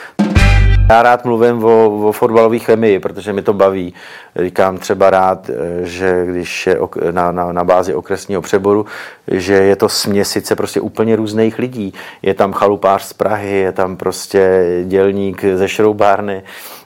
Já 0.88 1.02
rád 1.02 1.24
mluvím 1.24 1.64
o, 1.64 2.08
o 2.08 2.12
fotbalové 2.12 2.58
chemii, 2.58 2.98
protože 2.98 3.32
mi 3.32 3.42
to 3.42 3.52
baví. 3.52 3.94
Říkám 4.36 4.78
třeba 4.78 5.10
rád, 5.10 5.50
e, 5.50 5.86
že 5.86 6.26
když 6.26 6.66
je 6.66 6.78
na, 7.10 7.32
na, 7.32 7.52
na 7.52 7.64
bázi 7.64 7.94
okresního 7.94 8.42
přeboru, 8.42 8.86
že 9.28 9.54
je 9.54 9.76
to 9.76 9.88
směsice 9.88 10.56
prostě 10.56 10.80
úplně 10.80 11.16
různých 11.16 11.58
lidí. 11.58 11.94
Je 12.22 12.34
tam 12.34 12.52
chalupář 12.52 13.02
z 13.02 13.12
Prahy, 13.12 13.56
je 13.56 13.72
tam 13.72 13.96
prostě 13.96 14.64
dělník 14.84 15.44
ze 15.54 15.68
Šroubárny, 15.68 16.42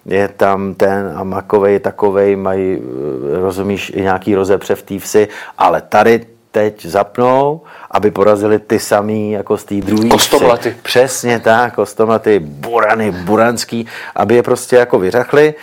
je 0.07 0.29
tam 0.29 0.75
ten 0.75 1.13
a 1.17 1.25
makovej, 1.25 1.81
takovej, 1.81 2.37
mají, 2.37 2.79
eh, 2.79 3.41
rozumíš, 3.41 3.93
i 3.95 4.03
nějaký 4.03 4.35
rozepře 4.35 4.75
v 4.75 4.83
té 4.83 4.99
vsi, 4.99 5.29
ale 5.59 5.81
tady 5.81 6.27
teď 6.51 6.87
zapnou, 6.87 7.61
aby 7.91 8.11
porazili 8.11 8.59
ty 8.59 8.79
samý 8.79 9.33
jako 9.33 9.59
z 9.59 9.65
té 9.65 9.75
druhé 9.75 10.09
Kostomaty. 10.09 10.77
Přesně 10.83 11.41
tak, 11.41 11.75
kostomaty, 11.75 12.39
burany, 12.39 13.11
buranský, 13.11 13.87
aby 14.17 14.35
je 14.35 14.43
prostě 14.43 14.77
jako 14.77 14.99
vyřachli, 14.99 15.55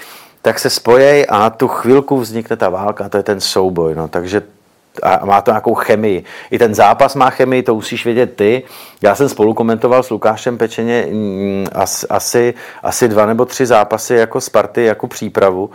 tak 0.42 0.60
se 0.60 0.70
spojej 0.70 1.26
a 1.30 1.40
na 1.40 1.50
tu 1.50 1.68
chvilku 1.68 2.20
vznikne 2.20 2.56
ta 2.56 2.70
válka, 2.70 3.10
to 3.10 3.18
je 3.18 3.24
ten 3.24 3.42
souboj. 3.42 3.96
No. 3.96 4.08
Takže 4.08 4.42
a 5.04 5.26
má 5.26 5.42
to 5.42 5.52
nějakou 5.52 5.74
chemii. 5.74 6.24
I 6.52 6.60
ten 6.60 6.76
zápas 6.76 7.16
má 7.16 7.30
chemii, 7.30 7.64
to 7.64 7.76
musíš 7.76 8.06
vědět 8.06 8.36
ty. 8.36 8.64
Já 9.02 9.16
jsem 9.16 9.30
spolu 9.30 9.54
komentoval 9.54 10.04
s 10.04 10.10
Lukášem 10.10 10.58
Pečeně 10.58 11.08
mm, 11.12 11.68
asi, 12.10 12.54
asi 12.84 13.08
dva 13.08 13.26
nebo 13.26 13.46
tři 13.46 13.66
zápasy 13.66 14.14
jako 14.16 14.42
Sparty, 14.42 14.84
jako 14.84 15.08
přípravu. 15.08 15.70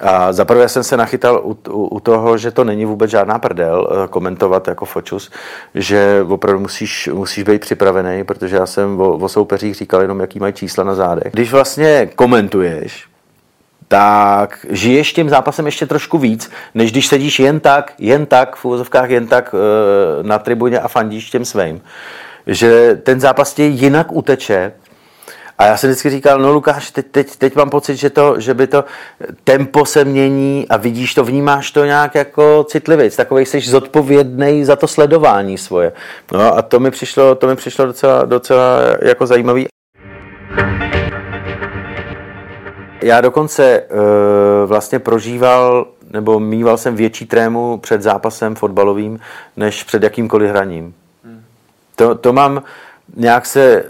A 0.00 0.32
zaprvé 0.32 0.68
jsem 0.68 0.84
se 0.84 0.96
nachytal 0.96 1.40
u, 1.44 1.58
u, 1.68 1.86
u 1.86 2.00
toho, 2.00 2.38
že 2.38 2.50
to 2.50 2.64
není 2.64 2.84
vůbec 2.84 3.10
žádná 3.10 3.38
prdel 3.38 3.88
eh, 3.90 4.08
komentovat 4.08 4.68
jako 4.68 4.84
fočus, 4.84 5.30
že 5.74 6.24
opravdu 6.28 6.60
musíš, 6.60 7.08
musíš 7.12 7.44
být 7.44 7.60
připravený, 7.60 8.24
protože 8.24 8.56
já 8.56 8.66
jsem 8.66 9.00
o, 9.00 9.12
o 9.12 9.28
soupeřích 9.28 9.74
říkal 9.74 10.02
jenom, 10.02 10.20
jaký 10.20 10.38
mají 10.38 10.52
čísla 10.52 10.84
na 10.84 10.94
zádech. 10.94 11.32
Když 11.32 11.52
vlastně 11.52 12.10
komentuješ, 12.14 13.10
tak 13.88 14.66
žiješ 14.70 15.12
tím 15.12 15.28
zápasem 15.28 15.66
ještě 15.66 15.86
trošku 15.86 16.18
víc, 16.18 16.50
než 16.74 16.92
když 16.92 17.06
sedíš 17.06 17.40
jen 17.40 17.60
tak, 17.60 17.92
jen 17.98 18.26
tak, 18.26 18.56
v 18.56 18.64
úvozovkách 18.64 19.10
jen 19.10 19.26
tak 19.26 19.54
eh, 19.54 20.22
na 20.22 20.38
tribuně 20.38 20.80
a 20.80 20.88
fandíš 20.88 21.30
těm 21.30 21.44
svým. 21.44 21.80
Že 22.46 23.00
ten 23.02 23.20
zápas 23.20 23.54
tě 23.54 23.64
jinak 23.64 24.12
uteče, 24.12 24.72
a 25.60 25.66
já 25.66 25.76
jsem 25.76 25.90
vždycky 25.90 26.10
říkal, 26.10 26.38
no 26.38 26.52
Lukáš, 26.52 26.90
teď, 26.90 27.06
teď, 27.10 27.36
teď 27.36 27.56
mám 27.56 27.70
pocit, 27.70 27.96
že, 27.96 28.10
to, 28.10 28.40
že 28.40 28.54
by 28.54 28.66
to 28.66 28.84
tempo 29.44 29.86
se 29.86 30.04
mění 30.04 30.66
a 30.68 30.76
vidíš 30.76 31.14
to, 31.14 31.24
vnímáš 31.24 31.70
to 31.70 31.84
nějak 31.84 32.14
jako 32.14 32.64
citlivý, 32.64 33.10
takový 33.10 33.46
jsi 33.46 33.60
zodpovědný 33.60 34.64
za 34.64 34.76
to 34.76 34.88
sledování 34.88 35.58
svoje. 35.58 35.92
No 36.32 36.56
a 36.56 36.62
to 36.62 36.80
mi 36.80 36.90
přišlo, 36.90 37.34
to 37.34 37.46
mi 37.46 37.56
přišlo 37.56 37.86
docela, 37.86 38.24
docela 38.24 38.78
jako 39.02 39.26
zajímavý. 39.26 39.66
Já 43.02 43.20
dokonce 43.20 43.82
uh, 43.82 44.68
vlastně 44.68 44.98
prožíval 44.98 45.86
nebo 46.10 46.40
mýval 46.40 46.76
jsem 46.76 46.96
větší 46.96 47.26
trému 47.26 47.78
před 47.78 48.02
zápasem 48.02 48.54
fotbalovým, 48.54 49.20
než 49.56 49.84
před 49.84 50.02
jakýmkoliv 50.02 50.50
hraním. 50.50 50.94
Hmm. 51.24 51.44
To, 51.96 52.14
to 52.14 52.32
mám 52.32 52.62
nějak 53.16 53.46
se, 53.46 53.84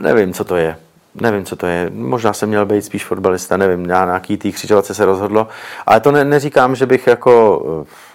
nevím, 0.00 0.32
co 0.32 0.44
to 0.44 0.56
je. 0.56 0.76
Nevím, 1.20 1.44
co 1.44 1.56
to 1.56 1.66
je. 1.66 1.90
Možná 1.94 2.32
jsem 2.32 2.48
měl 2.48 2.66
být 2.66 2.84
spíš 2.84 3.04
fotbalista, 3.04 3.56
nevím, 3.56 3.86
na 3.86 4.04
nějaký 4.04 4.36
tý 4.36 4.52
křižovatce 4.52 4.94
se 4.94 5.04
rozhodlo. 5.04 5.48
Ale 5.86 6.00
to 6.00 6.12
ne, 6.12 6.24
neříkám, 6.24 6.76
že 6.76 6.86
bych 6.86 7.06
jako, 7.06 7.62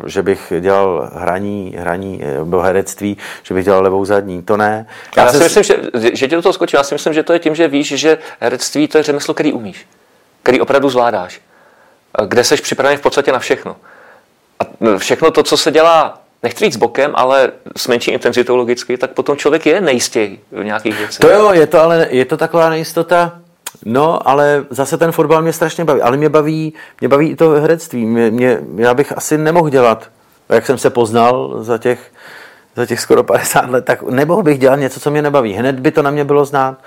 že 0.05 0.23
bych 0.23 0.53
dělal 0.59 1.11
hraní, 1.13 1.75
hraní, 1.77 2.21
nebo 2.37 2.59
herectví, 2.59 3.17
že 3.43 3.53
bych 3.53 3.65
dělal 3.65 3.83
levou 3.83 4.05
zadní, 4.05 4.41
to 4.41 4.57
ne. 4.57 4.85
Já, 5.17 5.23
já 5.23 5.31
si 5.31 5.43
myslím, 5.43 5.63
že, 5.63 5.75
že 6.13 6.27
tě 6.27 6.35
do 6.35 6.41
toho 6.41 6.53
skočím, 6.53 6.77
já 6.77 6.83
si 6.83 6.95
myslím, 6.95 7.13
že 7.13 7.23
to 7.23 7.33
je 7.33 7.39
tím, 7.39 7.55
že 7.55 7.67
víš, 7.67 7.87
že 7.87 8.17
herectví 8.39 8.87
to 8.87 8.97
je 8.97 9.03
řemeslo, 9.03 9.33
který 9.33 9.53
umíš 9.53 9.87
který 10.43 10.61
opravdu 10.61 10.89
zvládáš, 10.89 11.41
kde 12.27 12.43
jsi 12.43 12.55
připravený 12.55 12.97
v 12.97 13.01
podstatě 13.01 13.31
na 13.31 13.39
všechno. 13.39 13.75
A 14.59 14.97
všechno 14.97 15.31
to, 15.31 15.43
co 15.43 15.57
se 15.57 15.71
dělá, 15.71 16.21
nechci 16.43 16.65
říct 16.65 16.77
bokem, 16.77 17.11
ale 17.15 17.51
s 17.77 17.87
menší 17.87 18.11
intenzitou 18.11 18.55
logicky, 18.55 18.97
tak 18.97 19.11
potom 19.11 19.37
člověk 19.37 19.65
je 19.65 19.81
nejistěji 19.81 20.41
v 20.51 20.63
nějakých 20.63 20.97
věcech. 20.97 21.19
To 21.19 21.29
jo, 21.29 21.51
je 21.53 21.67
to 21.67 21.81
ale 21.81 22.07
je 22.09 22.25
to 22.25 22.37
taková 22.37 22.69
nejistota, 22.69 23.41
No, 23.85 24.29
ale 24.29 24.65
zase 24.69 24.97
ten 24.97 25.11
fotbal 25.11 25.41
mě 25.41 25.53
strašně 25.53 25.85
baví. 25.85 26.01
Ale 26.01 26.17
mě 26.17 26.29
baví, 26.29 26.73
mě 27.01 27.07
baví 27.07 27.29
i 27.29 27.35
to 27.35 27.49
herectví. 27.49 28.05
Mě, 28.05 28.31
mě, 28.31 28.59
já 28.75 28.93
bych 28.93 29.17
asi 29.17 29.37
nemohl 29.37 29.69
dělat, 29.69 30.09
jak 30.49 30.65
jsem 30.65 30.77
se 30.77 30.89
poznal 30.89 31.57
za 31.59 31.77
těch, 31.77 32.11
za 32.75 32.85
těch 32.85 32.99
skoro 32.99 33.23
50 33.23 33.69
let, 33.69 33.85
tak 33.85 34.03
nemohl 34.03 34.43
bych 34.43 34.59
dělat 34.59 34.75
něco, 34.75 34.99
co 34.99 35.11
mě 35.11 35.21
nebaví. 35.21 35.53
Hned 35.53 35.79
by 35.79 35.91
to 35.91 36.01
na 36.01 36.11
mě 36.11 36.23
bylo 36.23 36.45
znát. 36.45 36.77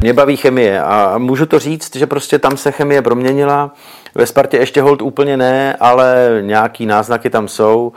Mě 0.00 0.12
baví 0.12 0.36
chemie 0.36 0.82
a 0.82 1.18
můžu 1.18 1.46
to 1.46 1.58
říct, 1.58 1.96
že 1.96 2.06
prostě 2.06 2.38
tam 2.38 2.56
se 2.56 2.72
chemie 2.72 3.02
proměnila. 3.02 3.70
Ve 4.14 4.26
Spartě 4.26 4.56
ještě 4.56 4.82
hold 4.82 5.02
úplně 5.02 5.36
ne, 5.36 5.76
ale 5.80 6.38
nějaký 6.40 6.86
náznaky 6.86 7.30
tam 7.30 7.48
jsou. 7.48 7.92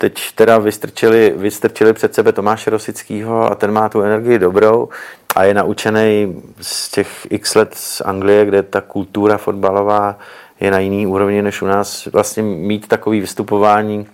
Teď 0.00 0.32
teda 0.34 0.58
vystrčili, 0.58 1.34
vystrčili 1.36 1.92
před 1.92 2.14
sebe 2.14 2.32
Tomáše 2.32 2.70
Rosického 2.70 3.52
a 3.52 3.54
ten 3.54 3.72
má 3.72 3.88
tu 3.88 4.02
energii 4.02 4.38
dobrou 4.38 4.88
a 5.36 5.44
je 5.44 5.54
naučený 5.54 6.42
z 6.60 6.88
těch 6.90 7.26
x 7.30 7.54
let 7.54 7.74
z 7.74 8.00
Anglie, 8.00 8.44
kde 8.44 8.62
ta 8.62 8.80
kultura 8.80 9.38
fotbalová 9.38 10.18
je 10.60 10.70
na 10.70 10.78
jiný 10.78 11.06
úrovni 11.06 11.42
než 11.42 11.62
u 11.62 11.66
nás. 11.66 12.06
Vlastně 12.06 12.42
mít 12.42 12.88
takový 12.88 13.20
vystupování, 13.20 14.06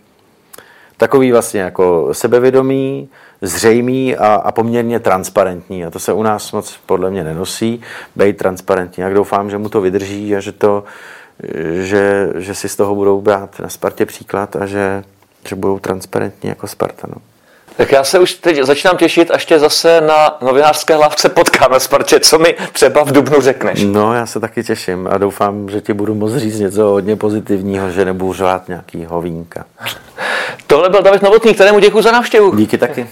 takový 0.97 1.33
vlastně 1.33 1.61
jako 1.61 2.09
sebevědomý, 2.13 3.09
zřejmý 3.43 4.17
a, 4.17 4.35
a 4.35 4.53
poměrně 4.53 5.01
transparentní. 5.01 5.85
A 5.85 5.91
to 5.91 5.99
se 5.99 6.13
u 6.13 6.23
nás 6.23 6.53
moc 6.53 6.79
podle 6.87 7.11
mě 7.11 7.25
nenosí, 7.25 7.81
být 8.17 8.37
transparentní. 8.37 9.03
Jak 9.03 9.15
doufám, 9.15 9.51
že 9.51 9.59
mu 9.59 9.69
to 9.69 9.81
vydrží 9.81 10.37
a 10.37 10.41
že, 10.41 10.53
to, 10.53 10.85
že, 11.83 12.33
že 12.37 12.55
si 12.55 12.69
z 12.69 12.77
toho 12.77 12.95
budou 12.95 13.21
brát 13.21 13.61
na 13.61 13.69
Spartě 13.69 14.07
příklad 14.07 14.57
a 14.57 14.67
že, 14.67 15.05
že 15.49 15.57
budou 15.57 15.79
transparentní 15.79 16.49
jako 16.49 16.67
Sparta. 16.67 17.09
No. 17.11 17.17
Tak 17.77 17.93
já 17.93 18.05
se 18.05 18.19
už 18.19 18.35
teď 18.35 18.63
začínám 18.63 18.97
těšit, 18.97 19.31
až 19.31 19.47
tě 19.47 19.59
zase 19.59 20.01
na 20.01 20.39
novinářské 20.43 20.95
hlavce 20.95 21.29
potkáme, 21.29 21.81
Spartě. 21.81 22.21
Co 22.21 22.39
mi 22.39 22.57
třeba 22.73 23.05
v 23.05 23.13
Dubnu 23.13 23.41
řekneš? 23.41 23.85
No, 23.85 24.15
já 24.15 24.27
se 24.27 24.41
taky 24.41 24.65
těším 24.65 25.09
a 25.11 25.19
doufám, 25.19 25.69
že 25.69 25.81
ti 25.81 25.93
budu 25.93 26.15
moc 26.15 26.33
říct 26.37 26.59
něco 26.59 26.83
hodně 26.83 27.17
pozitivního, 27.17 27.91
že 27.91 28.05
nebudu 28.05 28.33
řvát 28.33 28.69
nějaký 28.69 29.05
hovínka. 29.05 29.65
Tohle 30.67 30.89
byl 30.89 31.03
David 31.03 31.23
Novotný, 31.23 31.55
kterému 31.55 31.79
děkuji 31.79 32.03
za 32.03 32.13
návštěvu. 32.13 32.57
Díky 32.57 32.79
taky. 32.79 33.07